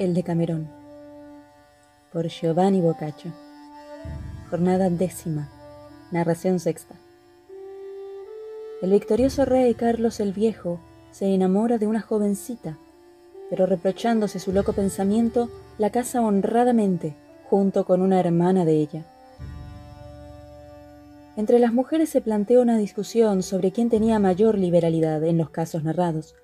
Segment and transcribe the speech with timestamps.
[0.00, 0.66] El Decamerón
[2.10, 3.34] por Giovanni Boccaccio
[4.48, 5.50] Jornada décima
[6.10, 6.94] Narración sexta
[8.80, 12.78] El victorioso rey Carlos el Viejo se enamora de una jovencita,
[13.50, 17.14] pero reprochándose su loco pensamiento, la casa honradamente
[17.50, 19.04] junto con una hermana de ella.
[21.36, 25.84] Entre las mujeres se planteó una discusión sobre quién tenía mayor liberalidad en los casos
[25.84, 26.36] narrados.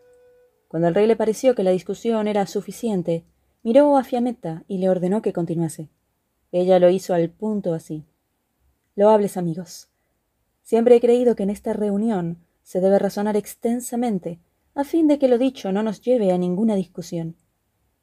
[0.68, 3.25] Cuando al rey le pareció que la discusión era suficiente,
[3.66, 5.88] miró a Fiametta y le ordenó que continuase.
[6.52, 8.05] Ella lo hizo al punto así.
[8.95, 9.89] Loables amigos,
[10.62, 14.39] siempre he creído que en esta reunión se debe razonar extensamente,
[14.77, 17.34] a fin de que lo dicho no nos lleve a ninguna discusión.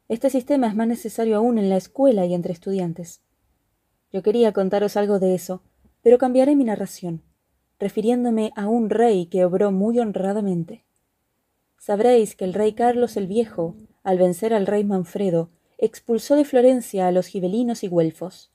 [0.10, 3.22] Este sistema es más necesario aún en la escuela y entre estudiantes.
[4.12, 5.62] Yo quería contaros algo de eso,
[6.02, 7.22] pero cambiaré mi narración,
[7.80, 10.84] refiriéndome a un rey que obró muy honradamente.
[11.78, 17.08] Sabréis que el rey Carlos el Viejo, al vencer al rey Manfredo, expulsó de Florencia
[17.08, 18.52] a los gibelinos y güelfos.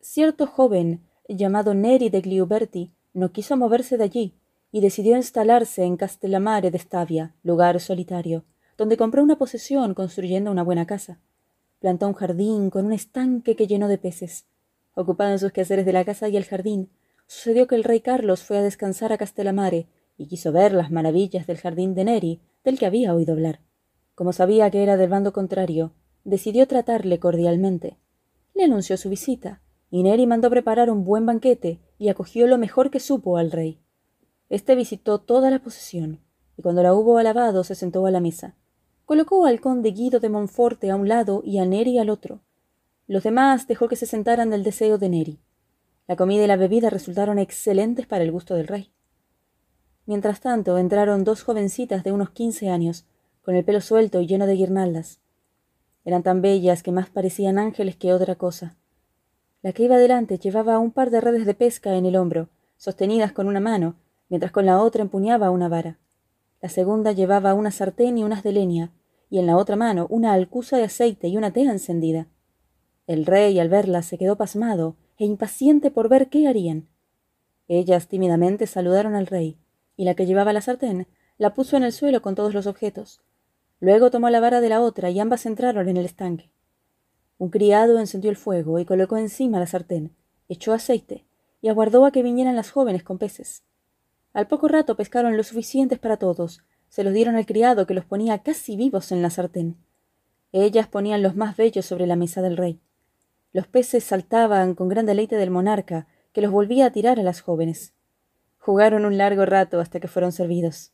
[0.00, 4.34] Cierto joven, llamado Neri de Gliuberti, no quiso moverse de allí
[4.70, 8.44] y decidió instalarse en Castellamare de Stavia, lugar solitario,
[8.76, 11.18] donde compró una posesión construyendo una buena casa.
[11.80, 14.46] Plantó un jardín con un estanque que llenó de peces.
[14.94, 16.90] Ocupado en sus quehaceres de la casa y el jardín,
[17.26, 19.86] sucedió que el rey Carlos fue a descansar a Castellamare
[20.18, 23.60] y quiso ver las maravillas del jardín de Neri, del que había oído hablar.
[24.16, 25.92] Como sabía que era del bando contrario,
[26.24, 27.98] decidió tratarle cordialmente.
[28.54, 32.90] Le anunció su visita, y Neri mandó preparar un buen banquete y acogió lo mejor
[32.90, 33.78] que supo al rey.
[34.48, 36.20] Este visitó toda la posesión,
[36.56, 38.56] y cuando la hubo alabado se sentó a la mesa.
[39.04, 42.40] Colocó al conde Guido de Monforte a un lado y a Neri al otro.
[43.06, 45.40] Los demás dejó que se sentaran del deseo de Neri.
[46.08, 48.94] La comida y la bebida resultaron excelentes para el gusto del rey.
[50.06, 53.04] Mientras tanto entraron dos jovencitas de unos quince años,
[53.46, 55.20] con el pelo suelto y lleno de guirnaldas.
[56.04, 58.76] Eran tan bellas que más parecían ángeles que otra cosa.
[59.62, 63.30] La que iba delante llevaba un par de redes de pesca en el hombro, sostenidas
[63.30, 63.94] con una mano,
[64.28, 65.96] mientras con la otra empuñaba una vara.
[66.60, 68.90] La segunda llevaba una sartén y unas de leña,
[69.30, 72.26] y en la otra mano una alcusa de aceite y una tea encendida.
[73.06, 76.88] El rey, al verlas, se quedó pasmado e impaciente por ver qué harían.
[77.68, 79.56] Ellas tímidamente saludaron al rey,
[79.96, 81.06] y la que llevaba la sartén
[81.38, 83.20] la puso en el suelo con todos los objetos,
[83.80, 86.50] Luego tomó la vara de la otra y ambas entraron en el estanque.
[87.38, 90.14] Un criado encendió el fuego y colocó encima la sartén,
[90.48, 91.26] echó aceite
[91.60, 93.62] y aguardó a que vinieran las jóvenes con peces.
[94.32, 98.04] Al poco rato pescaron lo suficientes para todos, se los dieron al criado que los
[98.04, 99.76] ponía casi vivos en la sartén.
[100.52, 102.80] Ellas ponían los más bellos sobre la mesa del rey.
[103.52, 107.40] Los peces saltaban con gran deleite del monarca, que los volvía a tirar a las
[107.40, 107.94] jóvenes.
[108.58, 110.92] Jugaron un largo rato hasta que fueron servidos.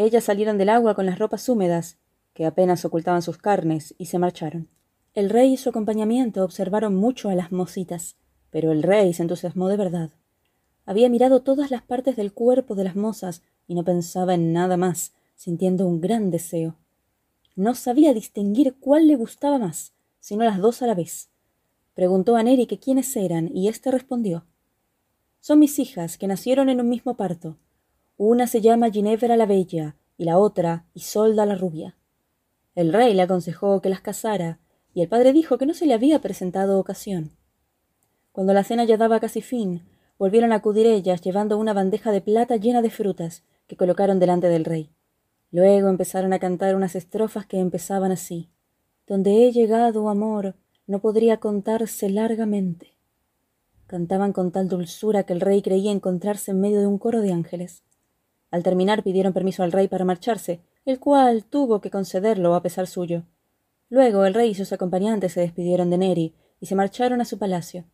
[0.00, 1.98] Ellas salieron del agua con las ropas húmedas,
[2.32, 4.68] que apenas ocultaban sus carnes, y se marcharon.
[5.12, 8.14] El rey y su acompañamiento observaron mucho a las mocitas,
[8.50, 10.10] pero el rey se entusiasmó de verdad.
[10.86, 14.76] Había mirado todas las partes del cuerpo de las mozas y no pensaba en nada
[14.76, 16.76] más, sintiendo un gran deseo.
[17.56, 21.28] No sabía distinguir cuál le gustaba más, sino las dos a la vez.
[21.94, 24.46] Preguntó a Neri que quiénes eran, y éste respondió
[25.40, 27.56] Son mis hijas, que nacieron en un mismo parto.
[28.20, 31.96] Una se llama Ginevra la Bella y la otra Isolda la Rubia.
[32.74, 34.58] El rey le aconsejó que las casara,
[34.92, 37.36] y el padre dijo que no se le había presentado ocasión.
[38.32, 39.84] Cuando la cena ya daba casi fin,
[40.18, 44.48] volvieron a acudir ellas llevando una bandeja de plata llena de frutas que colocaron delante
[44.48, 44.90] del rey.
[45.52, 48.50] Luego empezaron a cantar unas estrofas que empezaban así.
[49.06, 50.56] Donde he llegado, amor,
[50.88, 52.96] no podría contarse largamente.
[53.86, 57.32] Cantaban con tal dulzura que el rey creía encontrarse en medio de un coro de
[57.32, 57.84] ángeles.
[58.50, 62.86] Al terminar pidieron permiso al rey para marcharse, el cual tuvo que concederlo a pesar
[62.86, 63.24] suyo.
[63.90, 67.38] Luego el rey y sus acompañantes se despidieron de Neri y se marcharon a su
[67.38, 67.84] palacio.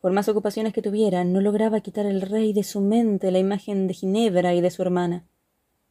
[0.00, 3.86] Por más ocupaciones que tuvieran, no lograba quitar el rey de su mente la imagen
[3.86, 5.24] de Ginebra y de su hermana.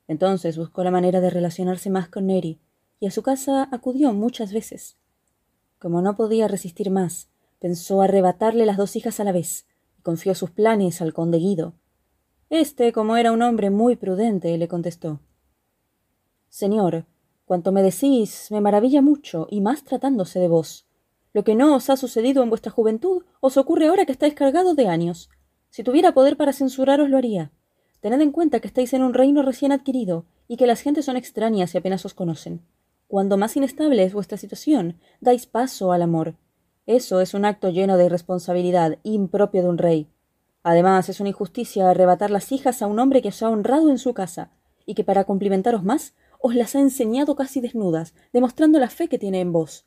[0.07, 2.59] Entonces buscó la manera de relacionarse más con Neri,
[2.99, 4.97] y a su casa acudió muchas veces.
[5.79, 9.65] Como no podía resistir más, pensó arrebatarle las dos hijas a la vez,
[9.97, 11.73] y confió sus planes al conde Guido,
[12.49, 15.19] este, como era un hombre muy prudente, le contestó
[16.49, 17.05] Señor,
[17.45, 20.85] cuanto me decís me maravilla mucho, y más tratándose de vos.
[21.33, 24.75] Lo que no os ha sucedido en vuestra juventud os ocurre ahora que estáis cargados
[24.75, 25.29] de años.
[25.69, 27.51] Si tuviera poder para censuraros lo haría.
[27.99, 31.17] Tened en cuenta que estáis en un reino recién adquirido, y que las gentes son
[31.17, 32.61] extrañas y apenas os conocen.
[33.07, 36.35] Cuando más inestable es vuestra situación, dais paso al amor.
[36.85, 40.07] Eso es un acto lleno de irresponsabilidad, impropio de un rey.
[40.67, 43.99] Además, es una injusticia arrebatar las hijas a un hombre que os ha honrado en
[43.99, 44.49] su casa,
[44.87, 49.19] y que para cumplimentaros más, os las ha enseñado casi desnudas, demostrando la fe que
[49.19, 49.85] tiene en vos,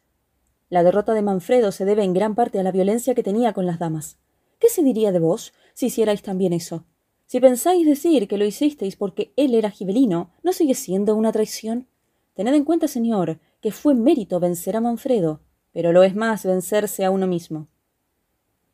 [0.71, 3.67] La derrota de Manfredo se debe en gran parte a la violencia que tenía con
[3.67, 4.19] las damas.
[4.61, 6.85] ¿Qué se diría de vos si hicierais también eso?
[7.27, 11.89] Si pensáis decir que lo hicisteis porque él era gibelino, ¿no sigue siendo una traición?
[12.35, 15.41] Tened en cuenta, señor, que fue mérito vencer a Manfredo,
[15.73, 17.67] pero lo es más vencerse a uno mismo.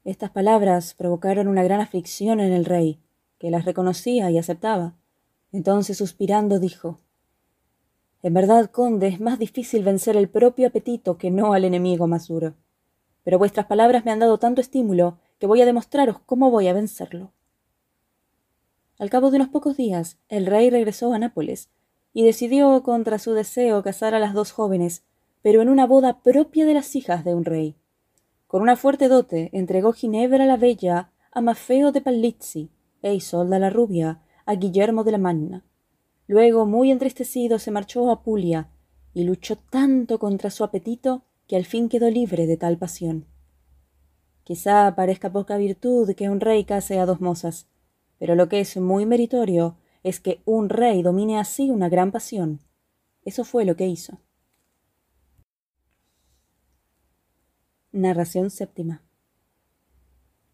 [0.04, 3.00] Estas palabras provocaron una gran aflicción en el rey,
[3.38, 4.94] que las reconocía y aceptaba.
[5.50, 7.00] Entonces, suspirando, dijo
[8.24, 12.28] en verdad, conde, es más difícil vencer el propio apetito que no al enemigo más
[12.28, 12.54] duro.
[13.22, 16.72] Pero vuestras palabras me han dado tanto estímulo que voy a demostraros cómo voy a
[16.72, 17.32] vencerlo.
[18.98, 21.68] Al cabo de unos pocos días, el rey regresó a Nápoles
[22.14, 25.04] y decidió contra su deseo casar a las dos jóvenes,
[25.42, 27.76] pero en una boda propia de las hijas de un rey.
[28.54, 32.70] Con una fuerte dote entregó Ginebra la Bella a Mafeo de Palizzi
[33.02, 35.64] e Isolda la Rubia a Guillermo de la Magna.
[36.28, 38.70] Luego, muy entristecido, se marchó a Apulia
[39.12, 43.26] y luchó tanto contra su apetito que al fin quedó libre de tal pasión.
[44.44, 47.66] Quizá parezca poca virtud que un rey case a dos mozas,
[48.20, 52.60] pero lo que es muy meritorio es que un rey domine así una gran pasión.
[53.24, 54.20] Eso fue lo que hizo.
[57.94, 59.02] Narración séptima.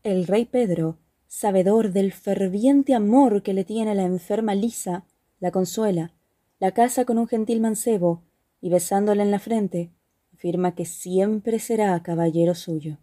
[0.03, 5.07] El rey Pedro, sabedor del ferviente amor que le tiene la enferma Lisa,
[5.39, 6.13] la consuela,
[6.59, 8.25] la casa con un gentil mancebo,
[8.61, 9.91] y besándola en la frente,
[10.35, 12.99] afirma que siempre será caballero suyo.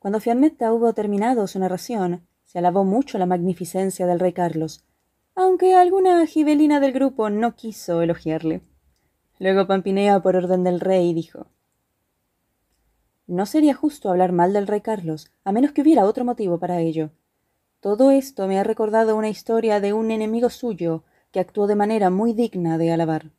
[0.00, 4.84] Cuando Fiammetta hubo terminado su narración, se alabó mucho la magnificencia del rey Carlos,
[5.36, 8.62] aunque alguna gibelina del grupo no quiso elogiarle.
[9.38, 11.46] Luego Pampinea, por orden del rey, dijo
[13.30, 16.80] No sería justo hablar mal del rey Carlos, a menos que hubiera otro motivo para
[16.80, 17.12] ello.
[17.78, 22.10] Todo esto me ha recordado una historia de un enemigo suyo, que actuó de manera
[22.10, 23.30] muy digna de alabar.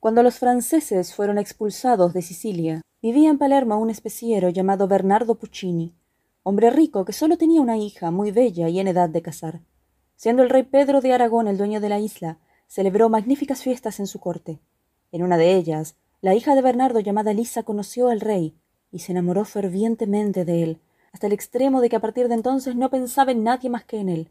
[0.00, 5.94] Cuando los franceses fueron expulsados de Sicilia, vivía en Palermo un especiero llamado Bernardo Puccini,
[6.42, 9.60] hombre rico que solo tenía una hija muy bella y en edad de casar.
[10.16, 14.08] Siendo el rey Pedro de Aragón el dueño de la isla, celebró magníficas fiestas en
[14.08, 14.58] su corte.
[15.12, 18.56] En una de ellas, la hija de Bernardo llamada Lisa conoció al rey
[18.92, 20.80] y se enamoró fervientemente de él,
[21.12, 23.98] hasta el extremo de que a partir de entonces no pensaba en nadie más que
[23.98, 24.30] en él.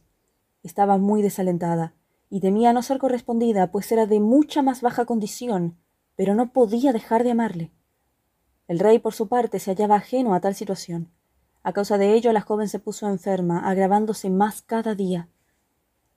[0.63, 1.93] Estaba muy desalentada,
[2.29, 5.77] y temía no ser correspondida, pues era de mucha más baja condición,
[6.15, 7.71] pero no podía dejar de amarle.
[8.67, 11.11] El rey, por su parte, se hallaba ajeno a tal situación.
[11.63, 15.27] A causa de ello, la joven se puso enferma, agravándose más cada día.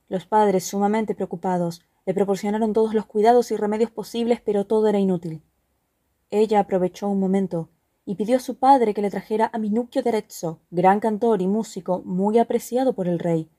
[0.07, 4.99] Los padres, sumamente preocupados, le proporcionaron todos los cuidados y remedios posibles, pero todo era
[4.99, 5.41] inútil.
[6.29, 7.69] Ella aprovechó un momento
[8.05, 11.47] y pidió a su padre que le trajera a Minuccio de Arezzo, gran cantor y
[11.47, 13.49] músico muy apreciado por el rey,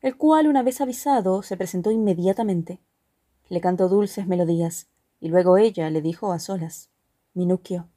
[0.00, 2.80] el cual, una vez avisado, se presentó inmediatamente.
[3.48, 4.88] Le cantó dulces melodías,
[5.20, 6.90] y luego ella le dijo a solas
[7.32, 7.88] Minuquio,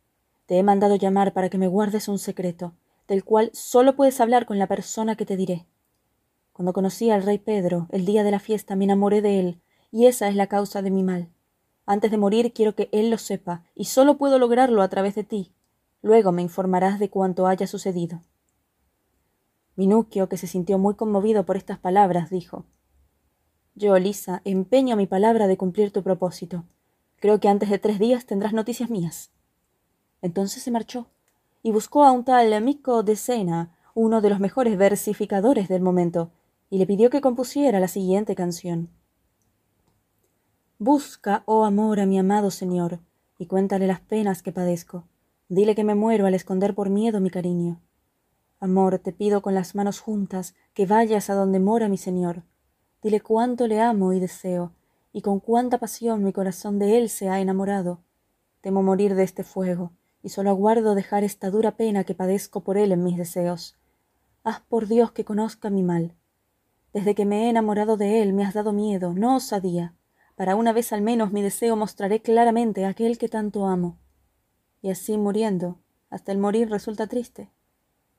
[0.45, 2.73] te he mandado llamar para que me guardes un secreto,
[3.07, 5.65] del cual sólo puedes hablar con la persona que te diré.
[6.53, 9.61] Cuando conocí al rey Pedro, el día de la fiesta, me enamoré de él,
[9.91, 11.29] y esa es la causa de mi mal.
[11.85, 15.23] Antes de morir quiero que él lo sepa, y sólo puedo lograrlo a través de
[15.23, 15.51] ti.
[16.01, 18.21] Luego me informarás de cuanto haya sucedido.
[19.75, 22.65] Minuquio, que se sintió muy conmovido por estas palabras, dijo
[23.75, 26.63] Yo, Lisa, empeño mi palabra de cumplir tu propósito.
[27.19, 29.31] Creo que antes de tres días tendrás noticias mías.
[30.21, 31.07] Entonces se marchó
[31.63, 36.31] y buscó a un tal amico de Sena, uno de los mejores versificadores del momento,
[36.69, 38.89] y le pidió que compusiera la siguiente canción.
[40.79, 42.99] Busca, oh amor, a mi amado señor,
[43.39, 45.05] y cuéntale las penas que padezco.
[45.49, 47.79] Dile que me muero al esconder por miedo mi cariño.
[48.59, 52.43] Amor, te pido con las manos juntas que vayas a donde mora mi Señor.
[53.01, 54.73] Dile cuánto le amo y deseo,
[55.13, 58.01] y con cuánta pasión mi corazón de él se ha enamorado.
[58.59, 62.77] Temo morir de este fuego, y solo aguardo dejar esta dura pena que padezco por
[62.77, 63.77] él en mis deseos.
[64.43, 66.13] Haz por Dios que conozca mi mal.
[66.91, 69.93] Desde que me he enamorado de él me has dado miedo, no osadía.
[70.35, 73.97] Para una vez al menos mi deseo mostraré claramente a aquel que tanto amo.
[74.87, 75.79] Y así muriendo,
[76.09, 77.51] hasta el morir resulta triste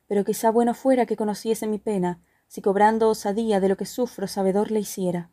[0.09, 4.27] pero quizá bueno fuera que conociese mi pena, si cobrando osadía de lo que sufro
[4.27, 5.29] sabedor le hiciera.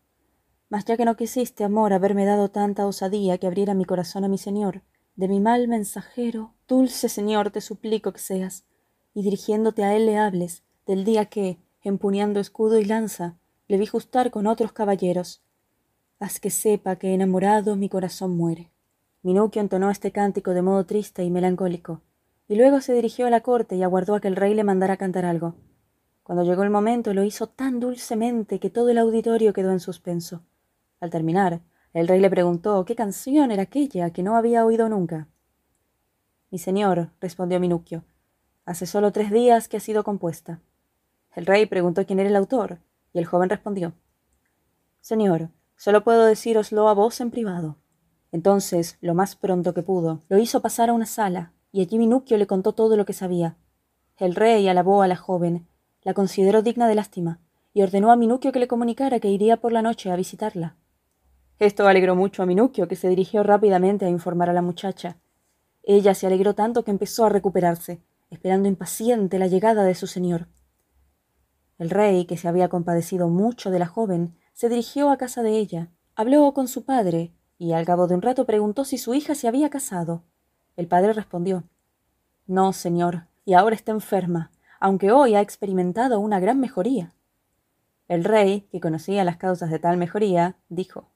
[0.68, 4.28] Mas ya que no quisiste, amor, haberme dado tanta osadía que abriera mi corazón a
[4.28, 4.82] mi Señor,
[5.16, 8.66] de mi mal mensajero, dulce Señor, te suplico que seas,
[9.14, 13.38] y dirigiéndote a él le hables, del día que, empuñando escudo y lanza,
[13.68, 15.42] le vi justar con otros caballeros.
[16.18, 18.70] Haz que sepa que enamorado mi corazón muere.
[19.26, 22.00] Minuquio entonó este cántico de modo triste y melancólico,
[22.46, 24.96] y luego se dirigió a la corte y aguardó a que el rey le mandara
[24.98, 25.56] cantar algo.
[26.22, 30.42] Cuando llegó el momento lo hizo tan dulcemente que todo el auditorio quedó en suspenso.
[31.00, 31.60] Al terminar,
[31.92, 35.26] el rey le preguntó qué canción era aquella que no había oído nunca.
[36.52, 38.04] Mi señor, respondió Minuccio,
[38.64, 40.60] hace solo tres días que ha sido compuesta.
[41.34, 42.78] El rey preguntó quién era el autor,
[43.12, 43.92] y el joven respondió
[45.00, 47.76] Señor, solo puedo decíroslo a vos en privado.
[48.32, 52.36] Entonces, lo más pronto que pudo, lo hizo pasar a una sala, y allí Minuccio
[52.38, 53.56] le contó todo lo que sabía.
[54.18, 55.66] El rey alabó a la joven,
[56.02, 57.40] la consideró digna de lástima,
[57.74, 60.76] y ordenó a Minuccio que le comunicara que iría por la noche a visitarla.
[61.58, 65.18] Esto alegró mucho a Minuccio, que se dirigió rápidamente a informar a la muchacha.
[65.82, 70.48] Ella se alegró tanto que empezó a recuperarse, esperando impaciente la llegada de su señor.
[71.78, 75.58] El rey, que se había compadecido mucho de la joven, se dirigió a casa de
[75.58, 79.34] ella, habló con su padre, y al cabo de un rato preguntó si su hija
[79.34, 80.22] se había casado.
[80.76, 81.64] El padre respondió
[82.46, 87.14] No, señor, y ahora está enferma, aunque hoy ha experimentado una gran mejoría.
[88.08, 91.08] El rey, que conocía las causas de tal mejoría, dijo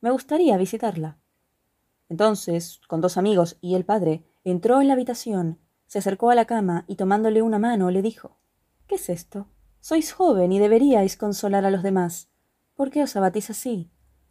[0.00, 1.18] Me gustaría visitarla.
[2.08, 6.44] Entonces, con dos amigos y el padre, entró en la habitación, se acercó a la
[6.44, 8.36] cama y tomándole una mano le dijo
[8.86, 9.46] ¿Qué es esto?
[9.80, 12.28] Sois joven y deberíais consolar a los demás.
[12.74, 13.90] ¿Por qué os abatís así?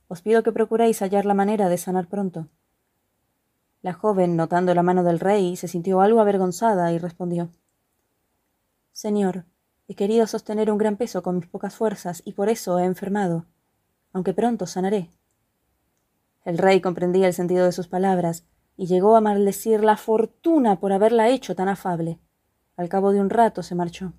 [0.09, 2.47] Os pido que procuréis hallar la manera de sanar pronto.
[3.81, 7.49] La joven, notando la mano del rey, se sintió algo avergonzada y respondió
[8.91, 9.45] Señor,
[9.87, 13.45] he querido sostener un gran peso con mis pocas fuerzas y por eso he enfermado,
[14.11, 15.11] aunque pronto sanaré.
[16.43, 20.91] El rey comprendía el sentido de sus palabras y llegó a maldecir la fortuna por
[20.91, 22.19] haberla hecho tan afable.
[22.75, 24.13] Al cabo de un rato se marchó.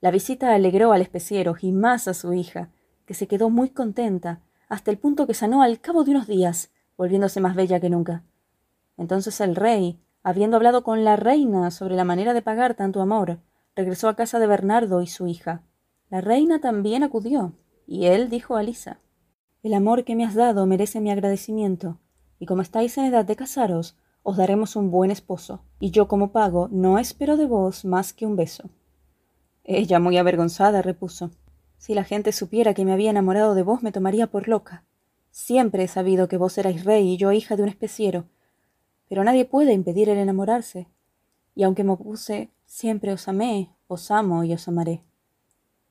[0.00, 2.70] La visita alegró al especiero y más a su hija,
[3.08, 6.70] que se quedó muy contenta, hasta el punto que sanó al cabo de unos días,
[6.98, 8.22] volviéndose más bella que nunca.
[8.98, 13.38] Entonces el rey, habiendo hablado con la reina sobre la manera de pagar tanto amor,
[13.74, 15.62] regresó a casa de Bernardo y su hija.
[16.10, 17.54] La reina también acudió,
[17.86, 19.00] y él dijo a Lisa
[19.62, 22.00] El amor que me has dado merece mi agradecimiento,
[22.38, 26.30] y como estáis en edad de casaros, os daremos un buen esposo, y yo como
[26.30, 28.68] pago no espero de vos más que un beso.
[29.64, 31.30] Ella, muy avergonzada, repuso
[31.78, 34.84] si la gente supiera que me había enamorado de vos, me tomaría por loca.
[35.30, 38.26] Siempre he sabido que vos erais rey y yo hija de un especiero.
[39.08, 40.88] Pero nadie puede impedir el enamorarse.
[41.54, 45.04] Y aunque me opuse, siempre os amé, os amo y os amaré.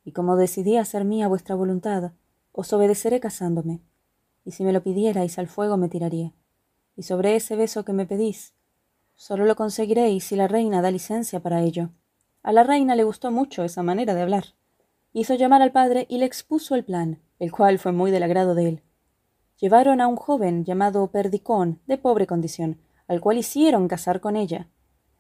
[0.04, 2.12] Y como decidí hacer mía vuestra voluntad,
[2.52, 3.82] os obedeceré casándome.
[4.44, 6.34] Y si me lo pidierais, al fuego me tiraría.
[6.96, 8.54] Y sobre ese beso que me pedís,
[9.16, 11.90] solo lo conseguiréis si la reina da licencia para ello.
[12.44, 14.57] A la reina le gustó mucho esa manera de hablar
[15.20, 18.54] hizo llamar al padre y le expuso el plan, el cual fue muy del agrado
[18.54, 18.84] de él.
[19.60, 24.70] Llevaron a un joven llamado Perdicón, de pobre condición, al cual hicieron casar con ella.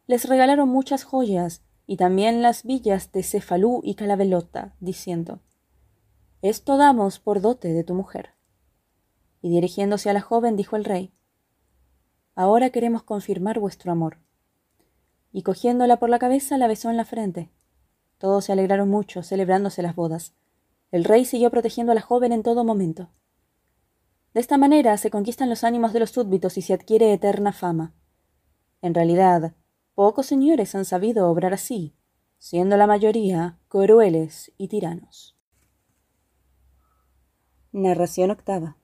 [0.05, 5.39] Les regalaron muchas joyas y también las villas de Cefalú y Calabelota, diciendo
[6.43, 8.35] Esto damos por dote de tu mujer.
[9.41, 11.11] Y dirigiéndose a la joven dijo el rey
[12.35, 14.19] Ahora queremos confirmar vuestro amor.
[15.31, 17.49] Y cogiéndola por la cabeza la besó en la frente.
[18.17, 20.33] Todos se alegraron mucho, celebrándose las bodas.
[20.91, 23.09] El rey siguió protegiendo a la joven en todo momento.
[24.33, 27.93] De esta manera se conquistan los ánimos de los súbditos y se adquiere eterna fama.
[28.81, 29.53] En realidad,
[29.95, 31.95] pocos señores han sabido obrar así,
[32.37, 35.35] siendo la mayoría crueles y tiranos.
[37.71, 38.77] Narración octava.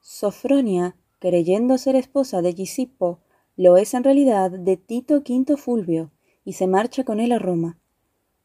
[0.00, 3.20] Sofronia, creyendo ser esposa de Gisipo,
[3.56, 6.10] lo es en realidad de Tito V Fulvio,
[6.44, 7.78] y se marcha con él a Roma.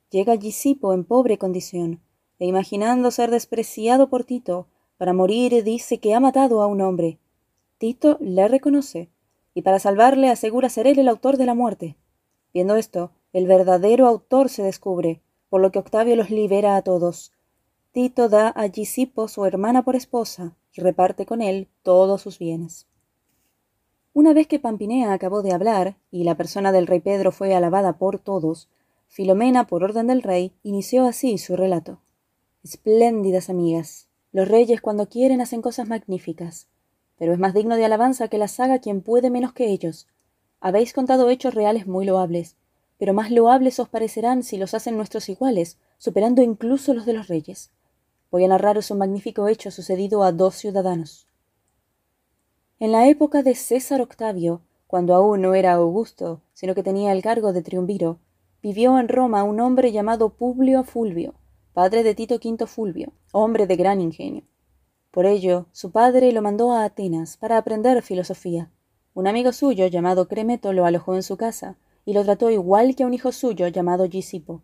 [0.10, 2.02] Llega Gisipo en pobre condición,
[2.40, 7.20] e imaginando ser despreciado por Tito, para morir dice que ha matado a un hombre.
[7.78, 9.10] Tito le reconoce,
[9.54, 11.98] y para salvarle asegura ser él el autor de la muerte.
[12.54, 17.34] Viendo esto, el verdadero autor se descubre, por lo que Octavio los libera a todos.
[17.92, 22.88] Tito da a Gisipo su hermana por esposa, y reparte con él todos sus bienes.
[24.20, 28.00] Una vez que Pampinea acabó de hablar, y la persona del rey Pedro fue alabada
[28.00, 28.68] por todos,
[29.06, 32.02] Filomena, por orden del rey, inició así su relato.
[32.64, 34.08] Espléndidas amigas.
[34.32, 36.68] Los reyes cuando quieren hacen cosas magníficas,
[37.20, 40.08] pero es más digno de alabanza que las haga quien puede menos que ellos.
[40.60, 42.56] Habéis contado hechos reales muy loables,
[42.98, 47.28] pero más loables os parecerán si los hacen nuestros iguales, superando incluso los de los
[47.28, 47.70] reyes.
[48.32, 51.27] Voy a narraros un magnífico hecho sucedido a dos ciudadanos.
[52.80, 57.24] En la época de César Octavio, cuando aún no era Augusto, sino que tenía el
[57.24, 58.20] cargo de triunviro,
[58.62, 61.34] vivió en Roma un hombre llamado Publio Fulvio,
[61.74, 64.44] padre de Tito V Fulvio, hombre de gran ingenio.
[65.10, 68.70] Por ello, su padre lo mandó a Atenas para aprender filosofía.
[69.16, 73.02] Un amigo suyo llamado Cremeto lo alojó en su casa y lo trató igual que
[73.02, 74.62] a un hijo suyo llamado Gisipo.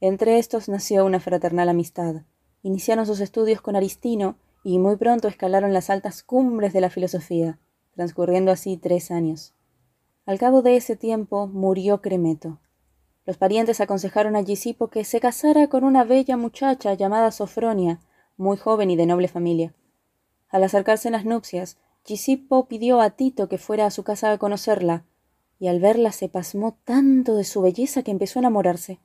[0.00, 2.22] Entre estos nació una fraternal amistad.
[2.62, 4.36] Iniciaron sus estudios con Aristino
[4.68, 7.60] y muy pronto escalaron las altas cumbres de la filosofía,
[7.94, 9.54] transcurriendo así tres años.
[10.24, 12.58] Al cabo de ese tiempo murió Cremeto.
[13.26, 18.00] Los parientes aconsejaron a Gisipo que se casara con una bella muchacha llamada Sofronia,
[18.36, 19.72] muy joven y de noble familia.
[20.48, 24.38] Al acercarse en las nupcias, Gisipo pidió a Tito que fuera a su casa a
[24.38, 25.04] conocerla,
[25.60, 28.98] y al verla se pasmó tanto de su belleza que empezó a enamorarse.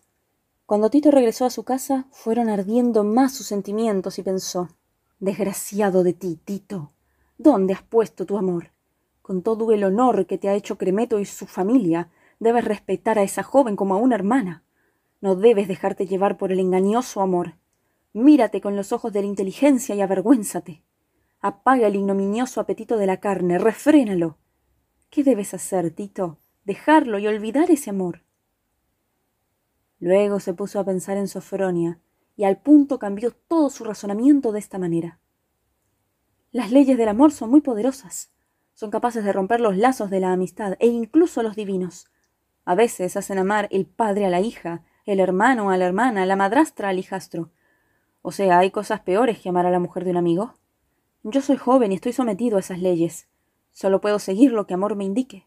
[0.65, 4.69] Cuando Tito regresó a su casa, fueron ardiendo más sus sentimientos y pensó
[5.21, 6.93] Desgraciado de ti, Tito.
[7.37, 8.71] ¿Dónde has puesto tu amor?
[9.21, 12.09] Con todo el honor que te ha hecho Cremeto y su familia,
[12.39, 14.63] debes respetar a esa joven como a una hermana.
[15.21, 17.53] No debes dejarte llevar por el engañoso amor.
[18.13, 20.81] Mírate con los ojos de la inteligencia y avergüénzate.
[21.39, 24.39] Apaga el ignominioso apetito de la carne, refrénalo.
[25.11, 26.39] ¿Qué debes hacer, Tito?
[26.65, 28.23] Dejarlo y olvidar ese amor.
[29.99, 31.99] Luego se puso a pensar en Sofronia,
[32.41, 35.19] y al punto cambió todo su razonamiento de esta manera.
[36.51, 38.31] Las leyes del amor son muy poderosas.
[38.73, 42.07] Son capaces de romper los lazos de la amistad e incluso los divinos.
[42.65, 46.35] A veces hacen amar el padre a la hija, el hermano a la hermana, la
[46.35, 47.51] madrastra al hijastro.
[48.23, 50.55] O sea, hay cosas peores que amar a la mujer de un amigo.
[51.21, 53.27] Yo soy joven y estoy sometido a esas leyes.
[53.69, 55.45] Solo puedo seguir lo que amor me indique.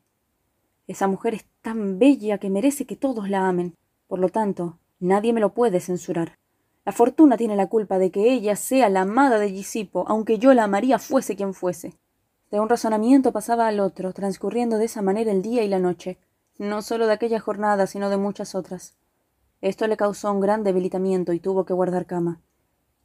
[0.86, 3.74] Esa mujer es tan bella que merece que todos la amen.
[4.06, 6.38] Por lo tanto, nadie me lo puede censurar.
[6.84, 10.52] La fortuna tiene la culpa de que ella sea la amada de Gisipo, aunque yo
[10.52, 11.94] la amaría fuese quien fuese.
[12.50, 16.18] De un razonamiento pasaba al otro, transcurriendo de esa manera el día y la noche,
[16.58, 18.94] no solo de aquella jornada, sino de muchas otras.
[19.60, 22.40] Esto le causó un gran debilitamiento y tuvo que guardar cama.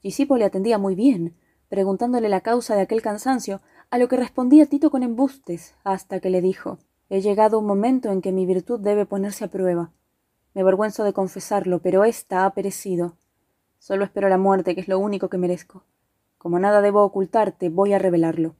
[0.01, 1.36] Gisipo le atendía muy bien,
[1.69, 6.29] preguntándole la causa de aquel cansancio, a lo que respondía Tito con embustes, hasta que
[6.29, 9.91] le dijo He llegado un momento en que mi virtud debe ponerse a prueba.
[10.53, 13.15] Me avergüenzo de confesarlo, pero ésta ha perecido.
[13.79, 15.83] Solo espero la muerte, que es lo único que merezco.
[16.38, 18.55] Como nada debo ocultarte, voy a revelarlo.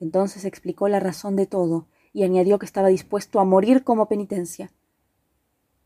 [0.00, 4.70] Entonces explicó la razón de todo, y añadió que estaba dispuesto a morir como penitencia.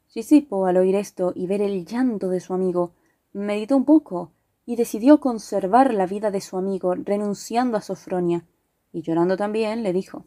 [0.09, 2.93] Sisipo, al oír esto y ver el llanto de su amigo,
[3.33, 4.33] meditó un poco
[4.65, 8.45] y decidió conservar la vida de su amigo, renunciando a Sofronia,
[8.93, 10.25] y llorando también le dijo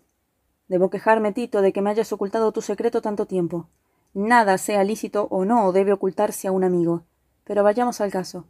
[0.67, 3.67] Debo quejarme, Tito, de que me hayas ocultado tu secreto tanto tiempo.
[4.13, 7.03] Nada, sea lícito o no, debe ocultarse a un amigo.
[7.49, 8.45] Pero vayamos al caso.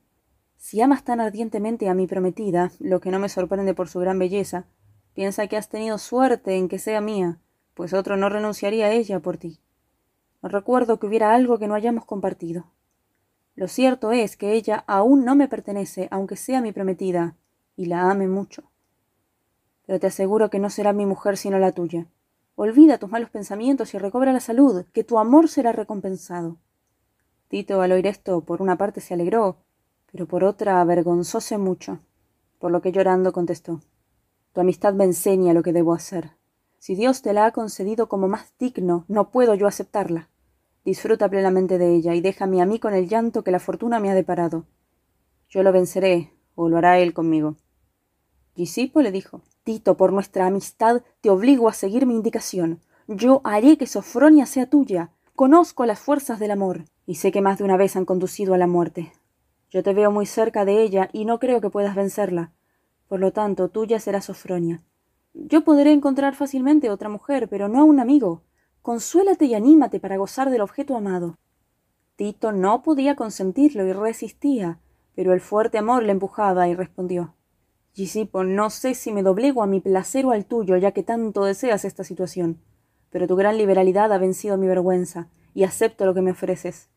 [0.58, 4.20] Si amas tan ardientemente a mi prometida, lo que no me sorprende por su gran
[4.20, 4.66] belleza,
[5.14, 7.40] piensa que has tenido suerte en que sea mía,
[7.76, 9.62] pues otro no renunciaría a ella por ti.
[10.42, 12.66] No recuerdo que hubiera algo que no hayamos compartido.
[13.56, 17.38] Lo cierto es que ella aún no me pertenece, aunque sea mi prometida,
[17.78, 18.64] y la ame mucho.
[19.86, 22.08] Pero te aseguro que no será mi mujer sino la tuya.
[22.56, 26.58] Olvida tus malos pensamientos y recobra la salud, que tu amor será recompensado.
[27.50, 29.58] Tito, al oír esto, por una parte se alegró,
[30.12, 32.00] pero por otra avergonzóse mucho,
[32.60, 33.82] por lo que llorando contestó
[34.54, 36.38] Tu amistad me enseña lo que debo hacer.
[36.78, 40.30] Si Dios te la ha concedido como más digno, no puedo yo aceptarla.
[40.86, 44.12] Disfruta plenamente de ella y déjame a mí con el llanto que la fortuna me
[44.12, 44.66] ha deparado.
[45.50, 47.56] Yo lo venceré, o lo hará él conmigo.
[48.56, 52.80] Gisipo le dijo Tito, por nuestra amistad te obligo a seguir mi indicación.
[53.08, 55.12] Yo haré que Sofronia sea tuya.
[55.36, 58.60] Conozco las fuerzas del amor, y sé que más de una vez han conducido a
[58.60, 59.12] la muerte.
[59.72, 62.52] Yo te veo muy cerca de ella y no creo que puedas vencerla.
[63.08, 64.84] Por lo tanto, tuya será Sofronia.
[65.34, 68.44] Yo podré encontrar fácilmente otra mujer, pero no a un amigo.
[68.84, 71.40] Consuélate y anímate para gozar del objeto amado.
[72.16, 74.80] Tito no podía consentirlo y resistía,
[75.16, 77.34] pero el fuerte amor le empujaba y respondió
[77.94, 81.44] Gisipo, no sé si me doblego a mi placer o al tuyo, ya que tanto
[81.44, 82.62] deseas esta situación.
[83.10, 86.88] Pero tu gran liberalidad ha vencido mi vergüenza, y acepto lo que me ofreces.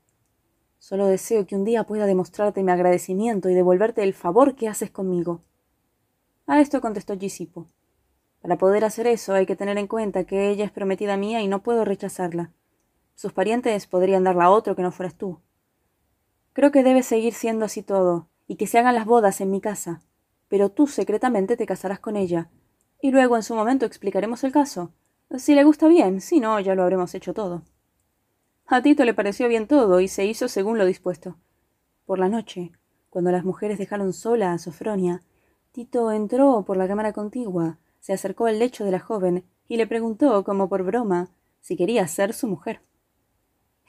[0.83, 4.91] Solo deseo que un día pueda demostrarte mi agradecimiento y devolverte el favor que haces
[4.91, 5.41] conmigo.
[6.47, 7.69] A esto contestó Gisipo.
[8.41, 11.47] Para poder hacer eso hay que tener en cuenta que ella es prometida mía y
[11.47, 12.51] no puedo rechazarla.
[13.15, 15.39] Sus parientes podrían darla a otro que no fueras tú.
[16.53, 19.61] Creo que debe seguir siendo así todo, y que se hagan las bodas en mi
[19.61, 20.03] casa
[20.53, 22.51] pero tú secretamente te casarás con ella.
[23.01, 24.93] Y luego en su momento explicaremos el caso.
[25.39, 27.63] Si le gusta bien, si no, ya lo habremos hecho todo.
[28.73, 31.37] A Tito le pareció bien todo y se hizo según lo dispuesto.
[32.07, 32.73] Por la noche,
[33.11, 35.21] cuando las mujeres dejaron sola a Sofronia,
[35.73, 39.87] Tito entró por la cámara contigua, se acercó al lecho de la joven y le
[39.87, 41.29] preguntó, como por broma,
[41.61, 42.81] si quería ser su mujer.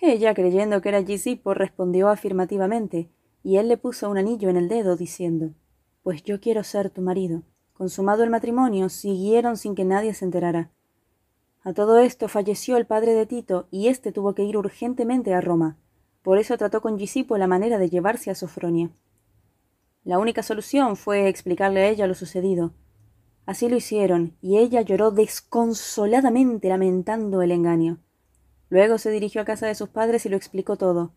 [0.01, 3.09] Ella, creyendo que era Gisipo, respondió afirmativamente,
[3.41, 5.53] y él le puso un anillo en el dedo, diciendo
[6.01, 7.43] pues yo quiero ser tu marido.
[7.71, 10.71] Consumado el matrimonio, siguieron sin que nadie se enterara.
[11.65, 15.39] A todo esto falleció el padre de Tito y éste tuvo que ir urgentemente a
[15.39, 15.77] Roma.
[16.21, 18.91] Por eso trató con Gisipo la manera de llevarse a Sofronia.
[20.03, 22.73] La única solución fue explicarle a ella lo sucedido.
[23.45, 27.99] Así lo hicieron, y ella lloró desconsoladamente lamentando el engaño.
[28.69, 31.13] Luego se dirigió a casa de sus padres y lo explicó todo.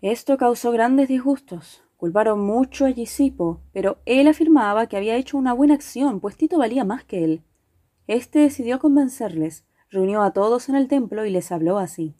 [0.00, 1.82] Esto causó grandes disgustos.
[1.98, 6.56] Culparon mucho a Gisipo, pero él afirmaba que había hecho una buena acción, pues Tito
[6.56, 7.42] valía más que él.
[8.06, 12.14] Este decidió convencerles, reunió a todos en el templo y les habló así.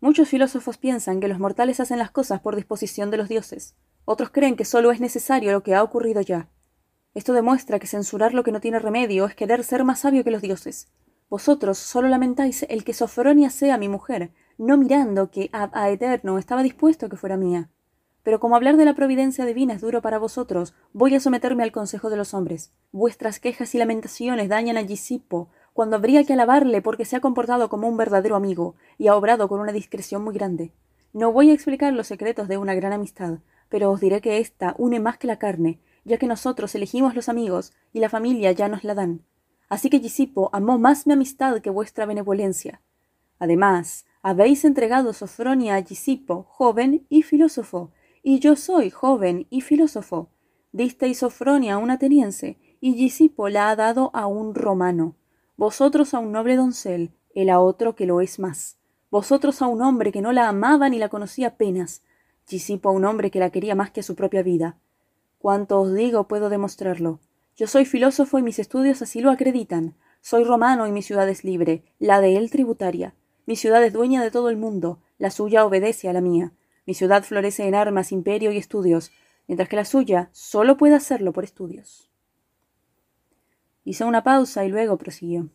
[0.00, 3.74] Muchos filósofos piensan que los mortales hacen las cosas por disposición de los dioses.
[4.04, 6.50] Otros creen que solo es necesario lo que ha ocurrido ya.
[7.14, 10.32] Esto demuestra que censurar lo que no tiene remedio es querer ser más sabio que
[10.32, 10.88] los dioses.
[11.30, 16.38] Vosotros solo lamentáis el que Sofronia sea mi mujer, no mirando que Ab a Eterno
[16.38, 17.70] estaba dispuesto a que fuera mía.
[18.24, 21.72] Pero como hablar de la providencia divina es duro para vosotros, voy a someterme al
[21.72, 22.72] consejo de los hombres.
[22.90, 27.68] Vuestras quejas y lamentaciones dañan a Gisipo, cuando habría que alabarle porque se ha comportado
[27.68, 30.72] como un verdadero amigo y ha obrado con una discreción muy grande.
[31.12, 34.74] No voy a explicar los secretos de una gran amistad, pero os diré que ésta
[34.78, 38.68] une más que la carne, ya que nosotros elegimos los amigos y la familia ya
[38.68, 39.22] nos la dan.
[39.68, 42.80] Así que Gisipo amó más mi amistad que vuestra benevolencia.
[43.40, 47.90] Además, habéis entregado Sofronia a Gisipo, joven y filósofo,
[48.22, 50.30] y yo soy joven y filósofo.
[50.70, 55.16] Disteis Sofronia a un ateniense, y Gisipo la ha dado a un romano.
[55.56, 58.76] Vosotros a un noble doncel, él a otro que lo es más.
[59.10, 62.02] Vosotros a un hombre que no la amaba ni la conocía apenas.
[62.46, 64.78] Gisipo a un hombre que la quería más que a su propia vida.
[65.38, 67.20] Cuanto os digo puedo demostrarlo.
[67.56, 69.94] Yo soy filósofo y mis estudios así lo acreditan.
[70.20, 73.14] Soy romano y mi ciudad es libre, la de él tributaria.
[73.46, 76.52] Mi ciudad es dueña de todo el mundo, la suya obedece a la mía.
[76.86, 79.12] Mi ciudad florece en armas, imperio y estudios,
[79.46, 82.10] mientras que la suya solo puede hacerlo por estudios.
[83.84, 85.50] Hizo una pausa y luego prosiguió.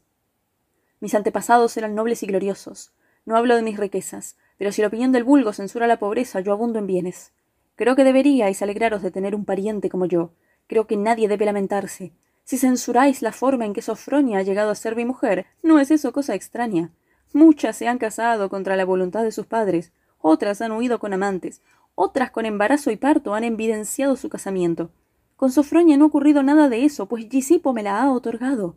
[1.00, 2.94] Mis antepasados eran nobles y gloriosos.
[3.26, 6.52] No hablo de mis riquezas, pero si la opinión del vulgo censura la pobreza, yo
[6.52, 7.34] abundo en bienes.
[7.76, 10.34] Creo que deberíais alegraros de tener un pariente como yo.
[10.68, 12.14] Creo que nadie debe lamentarse.
[12.44, 15.90] Si censuráis la forma en que Sofronia ha llegado a ser mi mujer, no es
[15.90, 16.92] eso cosa extraña.
[17.32, 21.62] Muchas se han casado contra la voluntad de sus padres, otras han huido con amantes,
[21.96, 24.92] otras con embarazo y parto han evidenciado su casamiento.
[25.40, 28.76] Con Sofronia no ha ocurrido nada de eso, pues Gisipo me la ha otorgado.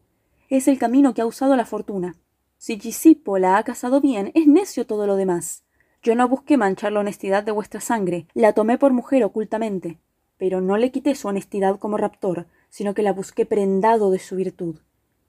[0.48, 2.14] Es el camino que ha usado la fortuna.
[2.56, 5.64] Si Gisipo la ha casado bien, es necio todo lo demás.
[6.04, 9.98] Yo no busqué manchar la honestidad de vuestra sangre, la tomé por mujer ocultamente,
[10.38, 14.36] pero no le quité su honestidad como raptor, sino que la busqué prendado de su
[14.36, 14.76] virtud.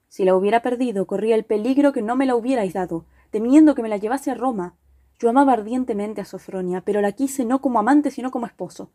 [0.06, 3.82] Si la hubiera perdido, corría el peligro que no me la hubierais dado, temiendo que
[3.82, 4.76] me la llevase a Roma.
[5.18, 8.92] Yo amaba ardientemente a Sofronia, pero la quise no como amante, sino como esposo.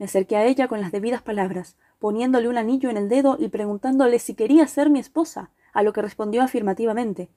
[0.00, 3.48] Me acerqué a ella con las debidas palabras, poniéndole un anillo en el dedo y
[3.48, 7.28] preguntándole si quería ser mi esposa, a lo que respondió afirmativamente.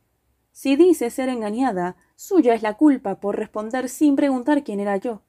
[0.54, 5.24] Si dice ser engañada, suya es la culpa por responder sin preguntar quién era yo.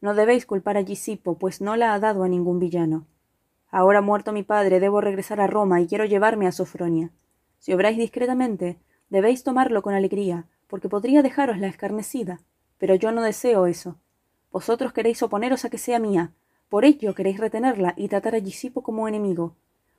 [0.00, 3.06] No debéis culpar a Gisipo, pues no la ha dado a ningún villano.
[3.70, 7.12] Ahora muerto mi padre, debo regresar a Roma y quiero llevarme a Sofronia.
[7.60, 12.40] Si obráis discretamente, debéis tomarlo con alegría, porque podría dejaros la escarnecida.
[12.78, 13.96] Pero yo no deseo eso.
[14.50, 16.32] Vosotros queréis oponeros a que sea mía,
[16.74, 19.54] por ello queréis retenerla y tratar a Gisipo como enemigo.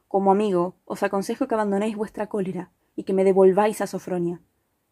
[0.09, 4.41] Como amigo, os aconsejo que abandonéis vuestra cólera y que me devolváis a Sofronia.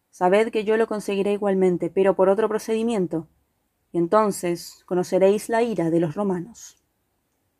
[0.08, 3.28] Sabed que yo lo conseguiré igualmente, pero por otro procedimiento,
[3.92, 6.82] y entonces conoceréis la ira de los romanos.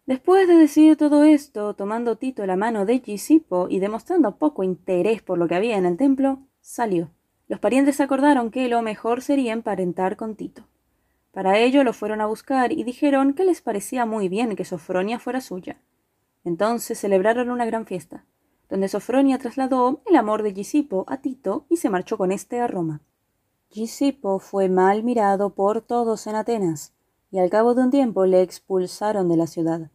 [0.06, 5.20] Después de decir todo esto, tomando Tito la mano de Gisipo y demostrando poco interés
[5.20, 7.10] por lo que había en el templo, salió.
[7.46, 10.64] Los parientes acordaron que lo mejor sería emparentar con Tito.
[11.34, 15.18] Para ello lo fueron a buscar y dijeron que les parecía muy bien que Sofronia
[15.18, 15.80] fuera suya.
[16.44, 18.24] Entonces celebraron una gran fiesta,
[18.70, 22.68] donde Sofronia trasladó el amor de Gisipo a Tito y se marchó con éste a
[22.68, 23.00] Roma.
[23.68, 26.92] Gisipo fue mal mirado por todos en Atenas,
[27.32, 29.90] y al cabo de un tiempo le expulsaron de la ciudad.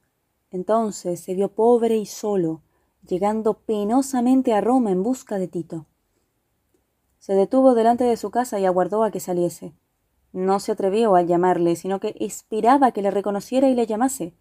[0.51, 2.63] Entonces se vio pobre y solo,
[3.07, 5.85] llegando penosamente a Roma en busca de Tito.
[7.17, 9.73] Se detuvo delante de su casa y aguardó a que saliese.
[10.31, 14.33] No se atrevió a llamarle, sino que esperaba que le reconociera y le llamase.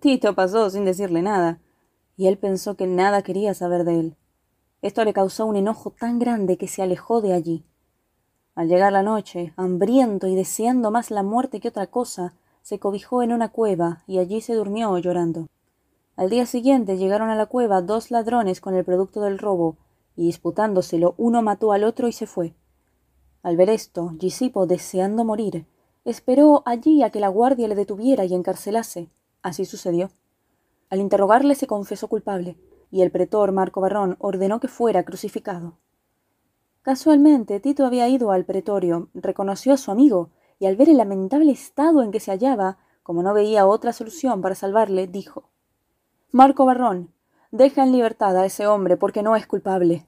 [0.00, 1.60] Tito pasó sin decirle nada,
[2.16, 4.16] y él pensó que nada quería saber de él.
[4.82, 7.64] Esto le causó un enojo tan grande que se alejó de allí.
[8.54, 13.22] Al llegar la noche, hambriento y deseando más la muerte que otra cosa, se cobijó
[13.22, 15.46] en una cueva y allí se durmió llorando.
[16.16, 19.76] Al día siguiente llegaron a la cueva dos ladrones con el producto del robo,
[20.16, 22.54] y disputándoselo uno mató al otro y se fue.
[23.42, 25.66] Al ver esto, Gisipo, deseando morir,
[26.04, 29.08] esperó allí a que la guardia le detuviera y encarcelase.
[29.42, 30.10] Así sucedió.
[30.90, 32.56] Al interrogarle se confesó culpable,
[32.90, 35.74] y el pretor Marco Barrón ordenó que fuera crucificado.
[36.82, 41.52] Casualmente, Tito había ido al pretorio, reconoció a su amigo, y al ver el lamentable
[41.52, 45.50] estado en que se hallaba, como no veía otra solución para salvarle, dijo
[46.30, 47.12] Marco Barrón,
[47.50, 50.06] deja en libertad a ese hombre porque no es culpable.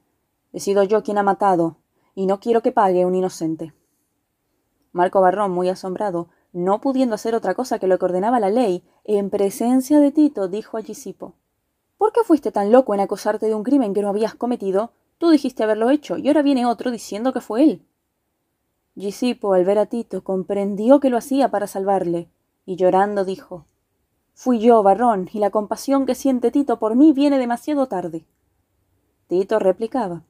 [0.53, 1.77] He sido yo quien ha matado,
[2.15, 3.73] y no quiero que pague un inocente.
[4.91, 8.83] Marco Barrón, muy asombrado, no pudiendo hacer otra cosa que lo que ordenaba la ley,
[9.03, 11.35] en presencia de Tito, dijo a Gisipo
[11.97, 14.91] ¿Por qué fuiste tan loco en acusarte de un crimen que no habías cometido?
[15.17, 17.85] Tú dijiste haberlo hecho, y ahora viene otro diciendo que fue él.
[18.95, 22.29] Gisipo, al ver a Tito, comprendió que lo hacía para salvarle,
[22.65, 23.65] y llorando dijo
[24.33, 28.25] Fui yo, Barrón, y la compasión que siente Tito por mí viene demasiado tarde.
[29.27, 30.23] Tito replicaba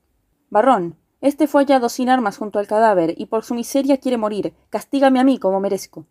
[0.50, 4.54] Barrón, este fue hallado sin armas junto al cadáver, y por su miseria quiere morir.
[4.70, 6.06] Castígame a mí como merezco.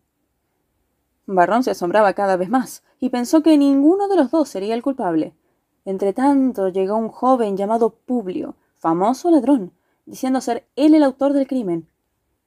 [1.25, 4.81] Barrón se asombraba cada vez más, y pensó que ninguno de los dos sería el
[4.81, 5.35] culpable.
[5.83, 9.73] Entretanto llegó un joven llamado Publio, famoso ladrón,
[10.05, 11.89] diciendo ser él el autor del crimen.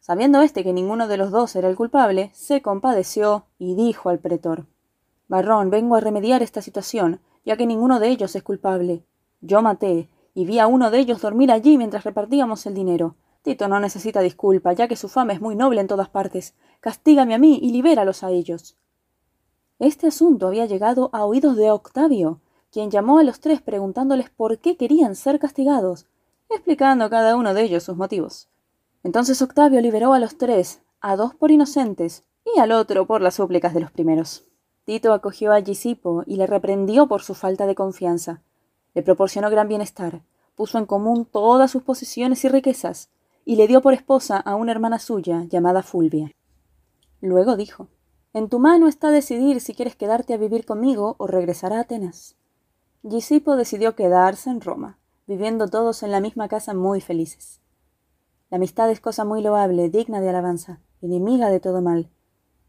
[0.00, 4.18] Sabiendo éste que ninguno de los dos era el culpable, se compadeció y dijo al
[4.18, 4.66] pretor
[5.28, 9.04] Barrón, vengo a remediar esta situación, ya que ninguno de ellos es culpable.
[9.40, 13.16] Yo maté, y vi a uno de ellos dormir allí mientras repartíamos el dinero.
[13.42, 16.54] Tito no necesita disculpa, ya que su fama es muy noble en todas partes.
[16.80, 18.76] Castígame a mí y libéralos a ellos.
[19.78, 22.40] Este asunto había llegado a oídos de Octavio,
[22.72, 26.06] quien llamó a los tres preguntándoles por qué querían ser castigados,
[26.48, 28.48] explicando a cada uno de ellos sus motivos.
[29.02, 33.34] Entonces Octavio liberó a los tres, a dos por inocentes y al otro por las
[33.34, 34.46] súplicas de los primeros.
[34.84, 38.42] Tito acogió a Gisipo y le reprendió por su falta de confianza,
[38.94, 40.22] le proporcionó gran bienestar,
[40.54, 43.10] puso en común todas sus posesiones y riquezas,
[43.44, 46.32] y le dio por esposa a una hermana suya llamada Fulvia.
[47.20, 47.88] Luego dijo
[48.32, 52.36] En tu mano está decidir si quieres quedarte a vivir conmigo o regresar a Atenas.
[53.08, 57.60] Gisipo decidió quedarse en Roma, viviendo todos en la misma casa muy felices.
[58.50, 62.10] La amistad es cosa muy loable, digna de alabanza, enemiga de todo mal.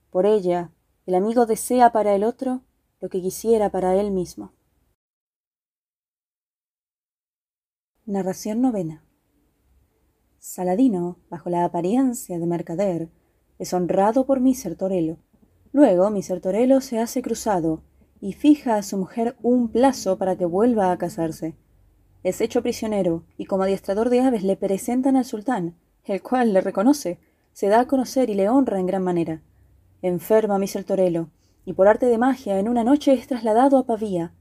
[0.09, 0.71] Por ella,
[1.05, 2.61] el amigo desea para el otro
[2.99, 4.51] lo que quisiera para él mismo.
[8.07, 9.03] Narración novena.
[10.37, 13.09] Saladino, bajo la apariencia de mercader,
[13.57, 15.17] es honrado por Miser Torello.
[15.71, 17.81] Luego Miser Torello se hace cruzado
[18.21, 21.55] y fija a su mujer un plazo para que vuelva a casarse.
[22.21, 26.61] Es hecho prisionero y como adiestrador de aves le presentan al sultán, el cual le
[26.61, 27.17] reconoce,
[27.53, 29.41] se da a conocer y le honra en gran manera.
[30.03, 31.29] Enferma Miser Torello,
[31.65, 34.31] y por arte de magia en una noche es trasladado a Pavía.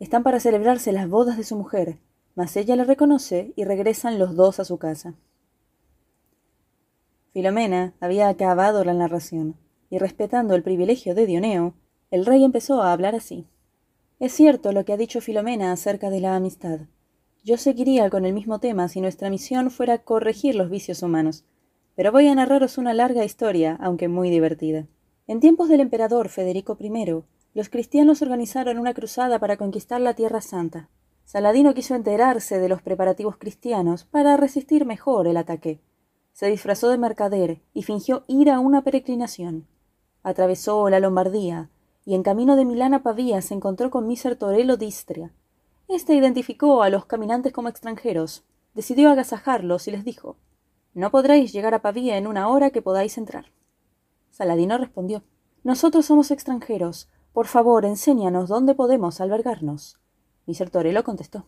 [0.00, 1.98] Están para celebrarse las bodas de su mujer,
[2.38, 5.14] mas ella le reconoce y regresan los dos a su casa.
[7.32, 9.56] Filomena había acabado la narración,
[9.90, 11.74] y respetando el privilegio de Dioneo,
[12.12, 13.48] el rey empezó a hablar así.
[14.20, 16.82] Es cierto lo que ha dicho Filomena acerca de la amistad.
[17.42, 21.44] Yo seguiría con el mismo tema si nuestra misión fuera corregir los vicios humanos,
[21.96, 24.86] pero voy a narraros una larga historia, aunque muy divertida.
[25.26, 27.20] En tiempos del emperador Federico I,
[27.54, 30.88] los cristianos organizaron una cruzada para conquistar la Tierra Santa.
[31.28, 35.78] Saladino quiso enterarse de los preparativos cristianos para resistir mejor el ataque.
[36.32, 39.66] Se disfrazó de mercader y fingió ir a una peregrinación.
[40.22, 41.68] Atravesó la Lombardía
[42.06, 45.30] y en camino de Milán a Pavía se encontró con Miser Torello d'Istria.
[45.86, 50.38] Este identificó a los caminantes como extranjeros, decidió agasajarlos y les dijo
[50.94, 53.52] No podréis llegar a Pavía en una hora que podáis entrar.
[54.30, 55.24] Saladino respondió
[55.62, 57.10] Nosotros somos extranjeros.
[57.34, 59.98] Por favor, enséñanos dónde podemos albergarnos.
[60.48, 60.70] Mr.
[60.70, 61.44] Torello contestó.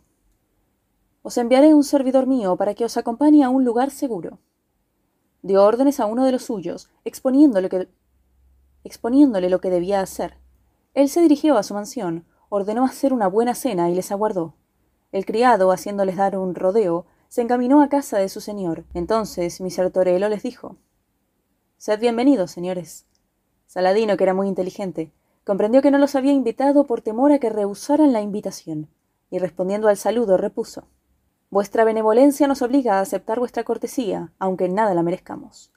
[1.22, 4.38] Os enviaré un servidor mío para que os acompañe a un lugar seguro.
[5.40, 7.88] Dio órdenes a uno de los suyos, exponiéndole, que,
[8.84, 10.36] exponiéndole lo que debía hacer.
[10.92, 14.54] Él se dirigió a su mansión, ordenó hacer una buena cena y les aguardó.
[15.12, 18.84] El criado, haciéndoles dar un rodeo, se encaminó a casa de su señor.
[18.92, 19.90] Entonces Mr.
[19.90, 20.76] Torello les dijo
[21.78, 23.06] Sed bienvenidos, señores.
[23.66, 25.10] Saladino, que era muy inteligente,
[25.50, 28.86] comprendió que no los había invitado por temor a que rehusaran la invitación,
[29.32, 30.86] y respondiendo al saludo repuso
[31.50, 35.72] Vuestra benevolencia nos obliga a aceptar vuestra cortesía, aunque en nada la merezcamos.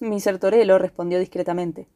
[0.00, 1.90] Miser Torello respondió discretamente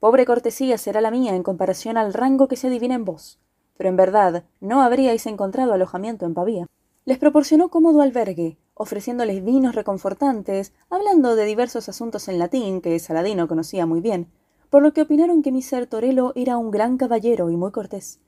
[0.00, 3.38] Pobre cortesía será la mía en comparación al rango que se adivina en vos,
[3.76, 6.66] pero en verdad no habríais encontrado alojamiento en Pavía.
[7.04, 13.46] Les proporcionó cómodo albergue, ofreciéndoles vinos reconfortantes, hablando de diversos asuntos en latín que Saladino
[13.46, 14.32] conocía muy bien,
[14.70, 18.20] por lo que opinaron que Miser Torello era un gran caballero y muy cortés.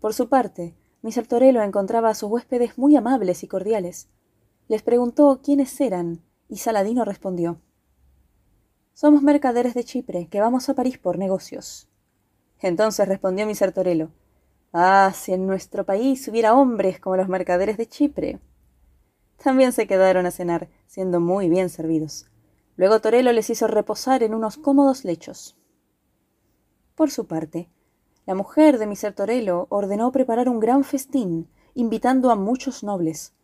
[0.00, 4.08] Por su parte, Miser Torello encontraba a sus huéspedes muy amables y cordiales.
[4.66, 7.60] Les preguntó quiénes eran, y Saladino respondió
[8.92, 11.88] Somos mercaderes de Chipre, que vamos a París por negocios.
[12.60, 14.10] Entonces respondió Miser Torello
[14.72, 18.38] Ah, si en nuestro país hubiera hombres como los mercaderes de Chipre.
[19.42, 22.26] También se quedaron a cenar, siendo muy bien servidos.
[22.76, 25.57] Luego Torello les hizo reposar en unos cómodos lechos.
[26.98, 27.68] Por su parte,
[28.26, 33.34] La mujer de Misertorelo ordenó preparar un gran festín, invitando a muchos nobles.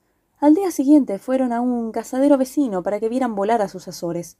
[0.40, 4.38] Al día siguiente fueron a un cazadero vecino para que vieran volar a sus azores.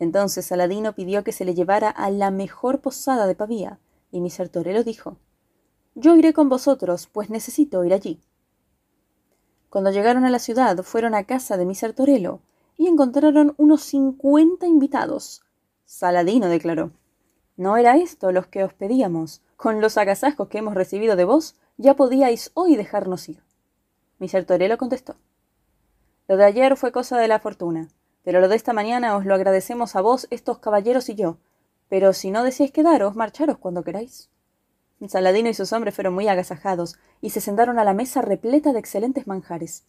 [0.00, 3.78] Entonces Saladino pidió que se le llevara a la mejor posada de Pavía,
[4.10, 5.16] y Misertorelo dijo
[5.94, 8.20] Yo iré con vosotros, pues necesito ir allí.
[9.70, 12.40] Cuando llegaron a la ciudad, fueron a casa de Misertorelo
[12.76, 15.44] y encontraron unos cincuenta invitados.
[15.84, 16.90] Saladino declaró
[17.56, 19.42] No era esto los que os pedíamos.
[19.56, 23.42] Con los agasajos que hemos recibido de vos, ya podíais hoy dejarnos ir.
[24.18, 25.16] Misertorelo contestó
[26.28, 27.88] Lo de ayer fue cosa de la fortuna.
[28.24, 31.38] Pero lo de esta mañana os lo agradecemos a vos, estos caballeros y yo.
[31.88, 34.30] Pero si no deseáis quedaros, marcharos cuando queráis.
[35.06, 38.80] Saladino y sus hombres fueron muy agasajados, y se sentaron a la mesa repleta de
[38.80, 39.84] excelentes manjares.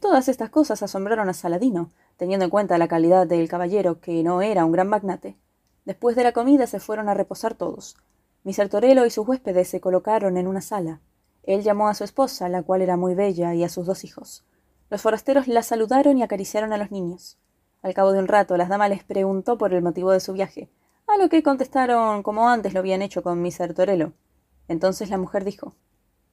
[0.00, 4.42] Todas estas cosas asombraron a Saladino, teniendo en cuenta la calidad del caballero, que no
[4.42, 5.36] era un gran magnate.
[5.86, 7.96] Después de la comida se fueron a reposar todos.
[8.44, 11.00] Misertorelo y sus huéspedes se colocaron en una sala.
[11.44, 14.44] Él llamó a su esposa, la cual era muy bella, y a sus dos hijos.
[14.90, 17.38] Los forasteros la saludaron y acariciaron a los niños.
[17.82, 20.68] Al cabo de un rato, las damas les preguntó por el motivo de su viaje,
[21.06, 24.12] a lo que contestaron como antes lo habían hecho con Miser Torello.
[24.66, 25.74] Entonces la mujer dijo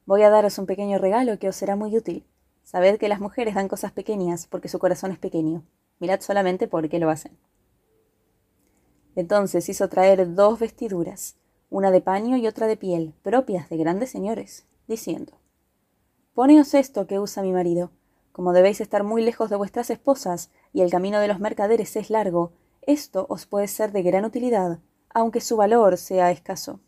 [0.04, 2.26] Voy a daros un pequeño regalo que os será muy útil.
[2.64, 5.62] Sabed que las mujeres dan cosas pequeñas porque su corazón es pequeño.
[6.00, 7.38] Mirad solamente por qué lo hacen.
[9.16, 11.36] Entonces hizo traer dos vestiduras,
[11.70, 15.32] una de paño y otra de piel, propias de grandes señores, diciendo
[16.34, 17.90] Poneos esto que usa mi marido,
[18.32, 22.10] como debéis estar muy lejos de vuestras esposas, y el camino de los mercaderes es
[22.10, 26.80] largo, esto os puede ser de gran utilidad, aunque su valor sea escaso.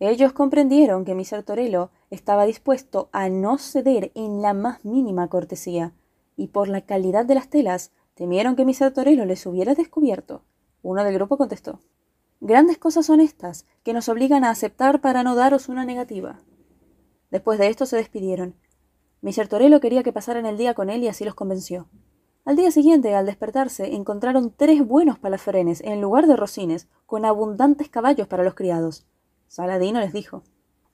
[0.00, 5.92] Ellos comprendieron que Miser Torello estaba dispuesto a no ceder en la más mínima cortesía,
[6.36, 10.42] y por la calidad de las telas temieron que Miser Torello les hubiera descubierto.
[10.82, 11.80] Uno del grupo contestó
[12.40, 16.40] Grandes cosas son estas, que nos obligan a aceptar para no daros una negativa.
[17.30, 18.54] Después de esto se despidieron,
[19.48, 21.88] Torello quería que pasaran el día con él y así los convenció.
[22.44, 27.88] Al día siguiente, al despertarse, encontraron tres buenos palafrenes en lugar de rocines, con abundantes
[27.88, 29.06] caballos para los criados.
[29.48, 30.44] Saladino les dijo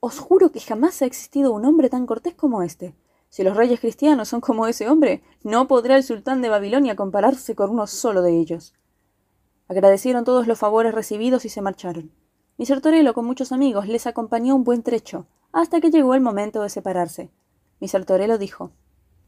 [0.01, 2.95] Os juro que jamás ha existido un hombre tan cortés como este.
[3.29, 7.55] Si los reyes cristianos son como ese hombre, no podrá el sultán de Babilonia compararse
[7.55, 8.75] con uno solo de ellos.
[9.69, 12.13] Agradecieron todos los favores recibidos y se marcharon.
[12.83, 16.69] Torello, con muchos amigos, les acompañó un buen trecho, hasta que llegó el momento de
[16.69, 17.31] separarse.
[17.81, 18.73] Mi Torello dijo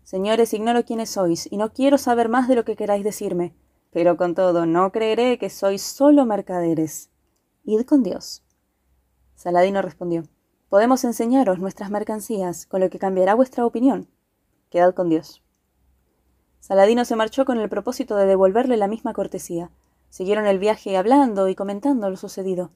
[0.02, 3.54] Señores, ignoro quiénes sois, y no quiero saber más de lo que queráis decirme,
[3.90, 7.10] pero con todo no creeré que sois solo mercaderes.
[7.64, 8.44] Id con Dios.
[9.34, 10.22] Saladino respondió
[10.68, 14.08] Podemos enseñaros nuestras mercancías, con lo que cambiará vuestra opinión.
[14.70, 15.42] Quedad con Dios.
[16.60, 19.70] Saladino se marchó con el propósito de devolverle la misma cortesía.
[20.16, 22.70] Siguieron el viaje hablando y comentando lo sucedido.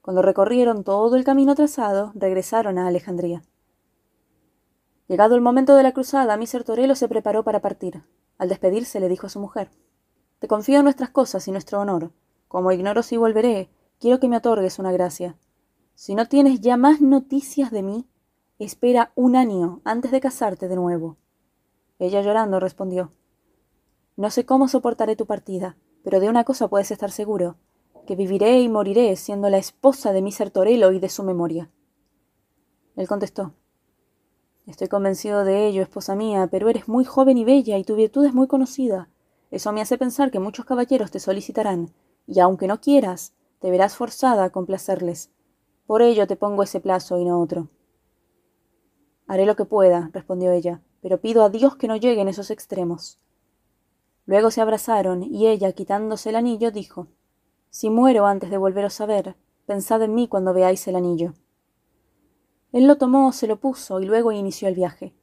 [0.00, 3.42] Cuando recorrieron todo el camino trazado, regresaron a Alejandría.
[5.06, 8.04] Llegado el momento de la cruzada, Miser Torello se preparó para partir.
[8.38, 9.68] Al despedirse le dijo a su mujer
[10.38, 12.10] Te confío nuestras cosas y nuestro honor.
[12.48, 13.68] Como ignoro si volveré,
[14.00, 15.36] quiero que me otorgues una gracia.
[15.94, 18.08] Si no tienes ya más noticias de mí,
[18.58, 21.18] espera un año antes de casarte de nuevo.
[21.98, 23.12] Ella llorando respondió
[24.16, 27.56] No sé cómo soportaré tu partida, pero de una cosa puedes estar seguro,
[28.06, 31.70] que viviré y moriré siendo la esposa de Miser Torello y de su memoria.
[32.96, 33.54] Él contestó
[34.66, 38.26] Estoy convencido de ello, esposa mía, pero eres muy joven y bella y tu virtud
[38.26, 39.08] es muy conocida.
[39.50, 41.94] Eso me hace pensar que muchos caballeros te solicitarán,
[42.26, 45.30] y aunque no quieras, te verás forzada a complacerles.
[45.86, 47.70] Por ello te pongo ese plazo y no otro.
[49.26, 53.18] Haré lo que pueda, respondió ella, pero pido a Dios que no lleguen esos extremos.
[54.28, 57.06] Luego se abrazaron, y ella, quitándose el anillo, dijo
[57.70, 61.32] Si muero antes de volveros a ver, pensad en mí cuando veáis el anillo.
[62.72, 65.14] Él lo tomó, se lo puso y luego inició el viaje.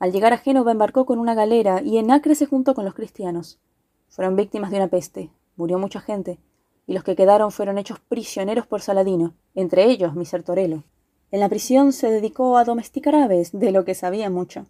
[0.00, 2.94] Al llegar a Génova embarcó con una galera y en Acre se juntó con los
[2.94, 3.60] cristianos.
[4.08, 6.40] Fueron víctimas de una peste, murió mucha gente,
[6.88, 10.82] y los que quedaron fueron hechos prisioneros por Saladino, entre ellos Miser Torello.
[11.30, 14.66] En la prisión se dedicó a domesticar aves, de lo que sabía mucho.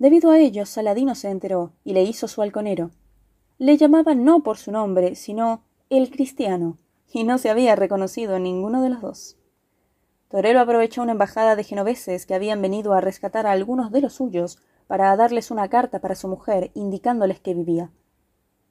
[0.00, 2.90] Debido a ello, Saladino se enteró y le hizo su halconero.
[3.58, 6.78] Le llamaba no por su nombre, sino el cristiano,
[7.12, 9.36] y no se había reconocido en ninguno de los dos.
[10.28, 14.14] Torero aprovechó una embajada de genoveses que habían venido a rescatar a algunos de los
[14.14, 17.92] suyos para darles una carta para su mujer indicándoles que vivía.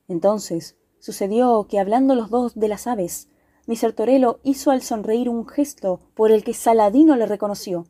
[0.09, 3.29] Entonces sucedió que hablando los dos de las aves,
[3.67, 3.93] Mr.
[3.93, 7.88] Torello hizo al sonreír un gesto por el que Saladino le reconoció.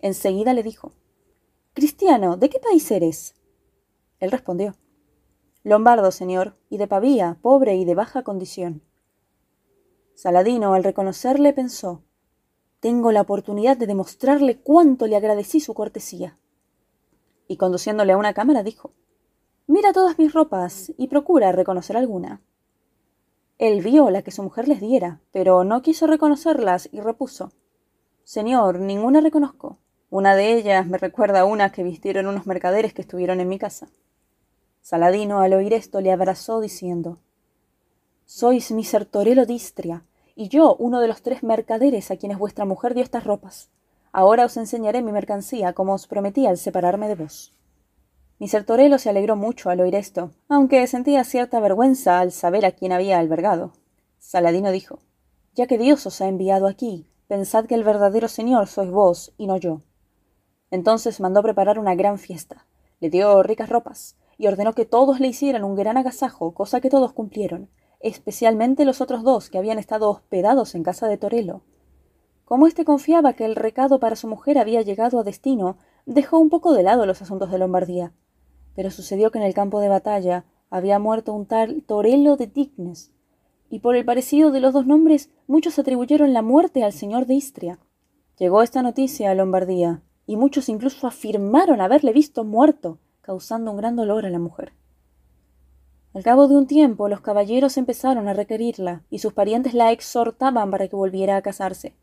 [0.00, 0.92] Enseguida le dijo
[1.74, 3.34] Cristiano, ¿de qué país eres?
[4.18, 4.74] Él respondió
[5.64, 8.82] Lombardo, señor, y de Pavía, pobre y de baja condición.
[10.14, 12.02] Saladino, al reconocerle, pensó
[12.82, 16.36] tengo la oportunidad de demostrarle cuánto le agradecí su cortesía.
[17.46, 18.92] Y conduciéndole a una cámara dijo
[19.68, 22.42] Mira todas mis ropas y procura reconocer alguna.
[23.58, 27.52] Él vio la que su mujer les diera, pero no quiso reconocerlas y repuso
[28.24, 29.78] Señor, ninguna reconozco.
[30.10, 33.60] Una de ellas me recuerda a una que vistieron unos mercaderes que estuvieron en mi
[33.60, 33.90] casa.
[34.82, 37.18] Saladino al oír esto le abrazó diciendo
[38.26, 40.04] Sois mi Sertorelo d'Istria,
[40.34, 43.70] y yo uno de los tres mercaderes a quienes vuestra mujer dio estas ropas.
[44.10, 47.52] Ahora os enseñaré mi mercancía, como os prometí al separarme de vos.
[48.40, 52.72] Mi Sertorelo se alegró mucho al oír esto, aunque sentía cierta vergüenza al saber a
[52.72, 53.72] quién había albergado.
[54.18, 54.98] Saladino dijo
[55.54, 59.46] Ya que Dios os ha enviado aquí, pensad que el verdadero señor sois vos y
[59.46, 59.82] no yo.
[60.72, 62.66] Entonces mandó preparar una gran fiesta,
[62.98, 66.90] le dio ricas ropas, y ordenó que todos le hicieran un gran agasajo, cosa que
[66.90, 67.70] todos cumplieron,
[68.00, 71.62] especialmente los otros dos que habían estado hospedados en casa de Torelo.
[72.44, 75.76] Como éste confiaba que el recado para su mujer había llegado a destino,
[76.06, 78.14] dejó un poco de lado los asuntos de Lombardía.
[78.74, 83.12] Pero sucedió que en el campo de batalla había muerto un tal Torelo de Tignes,
[83.70, 87.34] y por el parecido de los dos nombres muchos atribuyeron la muerte al señor de
[87.34, 87.78] Istria.
[88.40, 93.96] Llegó esta noticia a Lombardía, y muchos incluso afirmaron haberle visto muerto, causando un gran
[93.96, 94.72] dolor a la mujer.
[96.12, 100.70] Al cabo de un tiempo los caballeros empezaron a requerirla, y sus parientes la exhortaban
[100.70, 101.94] para que volviera a casarse.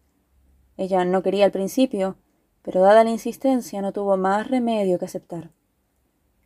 [0.77, 2.15] Ella no quería al principio,
[2.63, 5.51] pero dada la insistencia no tuvo más remedio que aceptar.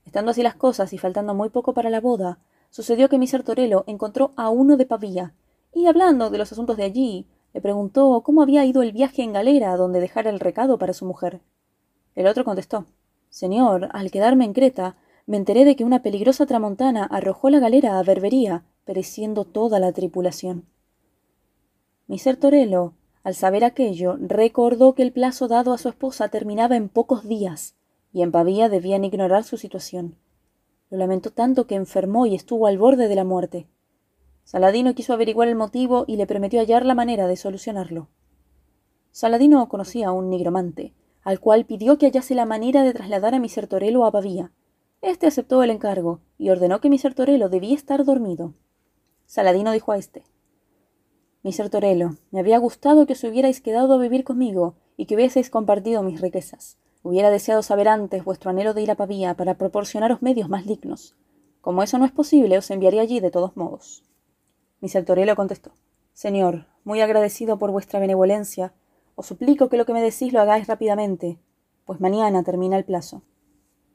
[0.06, 3.84] Estando así las cosas y faltando muy poco para la boda, sucedió que Miser Torelo
[3.88, 5.34] encontró a uno de Pavía,
[5.74, 9.34] y hablando de los asuntos de allí, le preguntó cómo había ido el viaje en
[9.34, 11.42] galera donde dejara el recado para su mujer.
[12.16, 12.86] El otro contestó
[13.34, 17.98] Señor, al quedarme en Creta, me enteré de que una peligrosa tramontana arrojó la galera
[17.98, 20.68] a Berbería, pereciendo toda la tripulación.
[22.06, 26.90] Miser Torello, al saber aquello, recordó que el plazo dado a su esposa terminaba en
[26.90, 27.76] pocos días,
[28.12, 30.16] y en Pavía debían ignorar su situación.
[30.92, 33.68] Lo lamentó tanto que enfermó y estuvo al borde de la muerte.
[34.44, 38.10] Saladino quiso averiguar el motivo y le prometió hallar la manera de solucionarlo.
[39.12, 40.94] Saladino conocía a un nigromante,
[41.24, 44.52] al cual pidió que hallase la manera de trasladar a Miser Torello a Pavía,
[45.04, 48.54] este aceptó el encargo y ordenó que mi Sertorelo debía estar dormido.
[49.26, 50.24] Saladino dijo a este
[51.42, 55.50] Mi Sertorelo, me había gustado que os hubierais quedado a vivir conmigo y que hubieseis
[55.50, 56.78] compartido mis riquezas.
[57.04, 61.18] Hubiera deseado saber antes vuestro anhelo de ir a Pavía para proporcionaros medios más dignos.
[61.60, 64.06] Como eso no es posible, os enviaré allí de todos modos.
[64.80, 65.74] Mi Sertorelo contestó
[66.14, 68.74] Señor, muy agradecido por vuestra benevolencia,
[69.16, 71.38] os suplico que lo que me decís lo hagáis rápidamente,
[71.86, 73.22] pues mañana termina el plazo.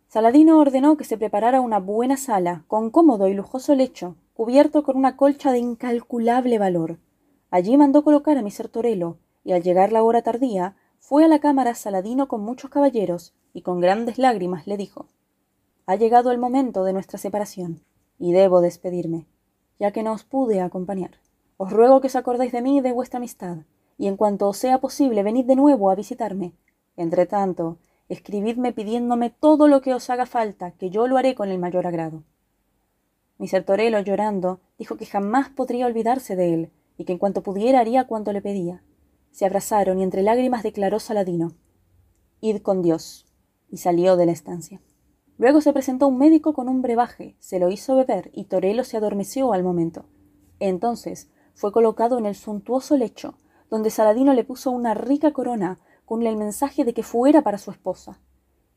[0.08, 4.96] Saladino ordenó que se preparara una buena sala, con cómodo y lujoso lecho, cubierto con
[4.96, 6.98] una colcha de incalculable valor.
[7.50, 11.40] Allí mandó colocar a mi Sertorelo, y al llegar la hora tardía, fue a la
[11.40, 15.08] cámara Saladino con muchos caballeros, y con grandes lágrimas le dijo
[15.86, 17.82] Ha llegado el momento de nuestra separación,
[18.18, 19.26] y debo despedirme,
[19.78, 21.12] ya que no os pude acompañar.
[21.56, 23.58] Os ruego que os acordéis de mí y de vuestra amistad,
[23.98, 26.54] y en cuanto os sea posible venid de nuevo a visitarme.
[26.96, 27.78] Entre tanto,
[28.08, 31.86] escribidme pidiéndome todo lo que os haga falta, que yo lo haré con el mayor
[31.86, 32.22] agrado.
[33.36, 37.80] Mi Sertorelo, llorando, dijo que jamás podría olvidarse de él, y que en cuanto pudiera
[37.80, 38.82] haría cuanto le pedía.
[39.30, 41.52] Se abrazaron y entre lágrimas declaró Saladino
[42.40, 43.26] Id con Dios.
[43.70, 44.80] y salió de la estancia.
[45.36, 48.96] Luego se presentó un médico con un brebaje, se lo hizo beber y Torelo se
[48.96, 50.06] adormeció al momento.
[50.58, 53.34] Entonces fue colocado en el suntuoso lecho,
[53.70, 57.70] donde Saladino le puso una rica corona con el mensaje de que fuera para su
[57.70, 58.20] esposa.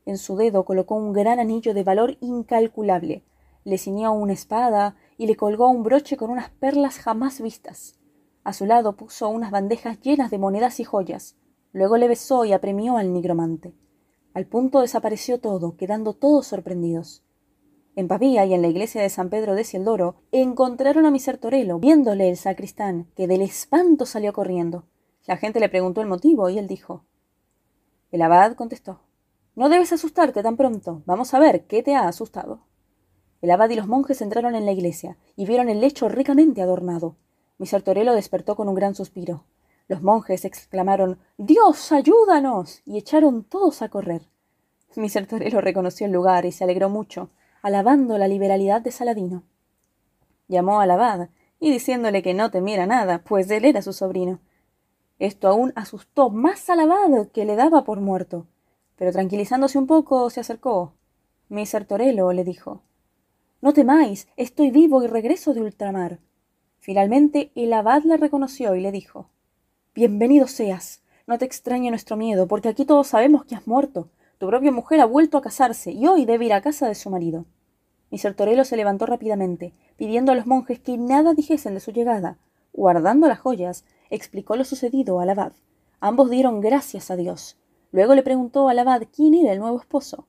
[0.04, 3.24] En su dedo colocó un gran anillo de valor incalculable,
[3.64, 7.98] le ciñó una espada y le colgó un broche con unas perlas jamás vistas.
[8.44, 11.36] A su lado puso unas bandejas llenas de monedas y joyas.
[11.72, 13.72] Luego le besó y apremió al nigromante.
[14.34, 17.22] Al punto desapareció todo, quedando todos sorprendidos.
[17.94, 21.78] En Pavía y en la iglesia de San Pedro de Cieldoro encontraron a mi Sertorelo,
[21.78, 24.84] viéndole el sacristán, que del espanto salió corriendo.
[25.26, 27.04] La gente le preguntó el motivo y él dijo
[28.12, 29.00] el abad contestó
[29.54, 31.02] No debes asustarte tan pronto.
[31.06, 32.60] Vamos a ver qué te ha asustado.
[33.40, 37.16] El abad y los monjes entraron en la iglesia y vieron el lecho ricamente adornado.
[37.56, 39.44] Mi Sertorelo despertó con un gran suspiro.
[39.88, 42.82] Los monjes exclamaron Dios, ayúdanos.
[42.84, 44.28] y echaron todos a correr.
[44.94, 47.30] Mi Sertorelo reconoció el lugar y se alegró mucho,
[47.62, 49.44] alabando la liberalidad de Saladino.
[50.48, 51.28] Llamó al abad
[51.60, 54.40] y diciéndole que no temiera nada, pues él era su sobrino.
[55.20, 58.48] Esto aún asustó más al abad que le daba por muerto.
[58.96, 60.94] Pero tranquilizándose un poco, se acercó.
[61.48, 62.82] Mi Sertorelo le dijo
[63.60, 66.18] No temáis, estoy vivo y regreso de ultramar.
[66.78, 69.28] Finalmente el abad le reconoció y le dijo
[69.94, 71.02] Bienvenido seas.
[71.28, 74.08] no te extrañe nuestro miedo, porque aquí todos sabemos que has muerto.
[74.42, 77.10] Tu propia mujer ha vuelto a casarse y hoy debe ir a casa de su
[77.10, 77.44] marido.
[78.10, 78.34] Mr.
[78.34, 82.38] Torello se levantó rápidamente, pidiendo a los monjes que nada dijesen de su llegada.
[82.72, 85.52] Guardando las joyas, explicó lo sucedido al abad.
[86.00, 87.56] Ambos dieron gracias a Dios.
[87.92, 90.26] Luego le preguntó al abad quién era el nuevo esposo.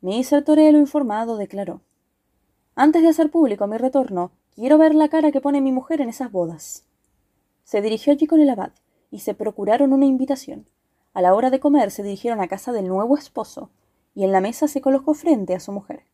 [0.00, 0.42] Mr.
[0.42, 1.82] Torello, informado, declaró
[2.74, 6.08] Antes de hacer público mi retorno, quiero ver la cara que pone mi mujer en
[6.08, 6.84] esas bodas.
[7.62, 8.72] Se dirigió allí con el abad,
[9.12, 10.66] y se procuraron una invitación.
[11.14, 13.70] A la hora de comer se dirigieron a casa del nuevo esposo,
[14.14, 16.04] y en la mesa se colocó frente a su mujer.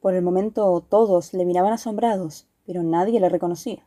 [0.00, 3.86] Por el momento todos le miraban asombrados, pero nadie le reconocía.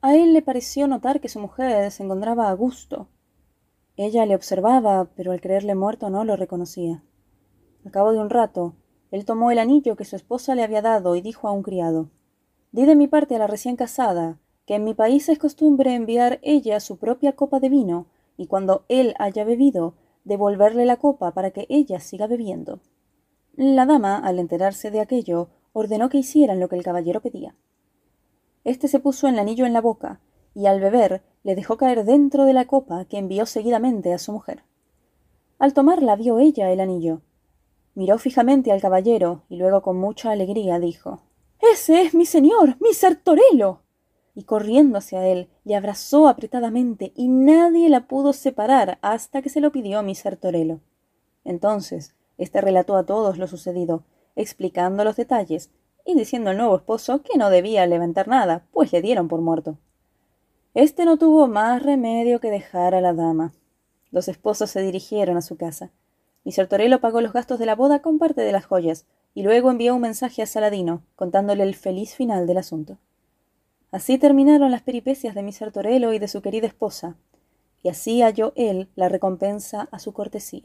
[0.00, 3.08] A él le pareció notar que su mujer se encontraba a gusto.
[3.96, 7.02] Ella le observaba, pero al creerle muerto no lo reconocía.
[7.84, 8.74] Al cabo de un rato,
[9.10, 12.10] él tomó el anillo que su esposa le había dado y dijo a un criado
[12.70, 16.38] Di de mi parte a la recién casada que en mi país es costumbre enviar
[16.42, 18.06] ella su propia copa de vino
[18.38, 22.80] y cuando él haya bebido, devolverle la copa para que ella siga bebiendo.
[23.56, 27.56] La dama, al enterarse de aquello, ordenó que hicieran lo que el caballero pedía.
[28.64, 30.20] Este se puso el anillo en la boca,
[30.54, 34.32] y al beber le dejó caer dentro de la copa que envió seguidamente a su
[34.32, 34.62] mujer.
[35.58, 37.22] Al tomarla vio ella el anillo.
[37.94, 41.22] Miró fijamente al caballero y luego con mucha alegría dijo
[41.58, 43.82] Ese es mi señor, mi Sertorelo
[44.38, 49.60] y corriendo hacia él, le abrazó apretadamente y nadie la pudo separar hasta que se
[49.60, 50.78] lo pidió mi Sertorelo.
[51.44, 54.04] Entonces, éste relató a todos lo sucedido,
[54.36, 55.72] explicando los detalles
[56.06, 59.76] y diciendo al nuevo esposo que no debía levantar nada, pues le dieron por muerto.
[60.72, 63.52] Este no tuvo más remedio que dejar a la dama.
[64.12, 65.90] Los esposos se dirigieron a su casa.
[66.44, 69.72] Mi Sertorelo pagó los gastos de la boda con parte de las joyas, y luego
[69.72, 72.98] envió un mensaje a Saladino, contándole el feliz final del asunto.
[73.90, 77.16] Así terminaron las peripecias de mi Torello y de su querida esposa,
[77.82, 80.64] y así halló él la recompensa a su cortesía.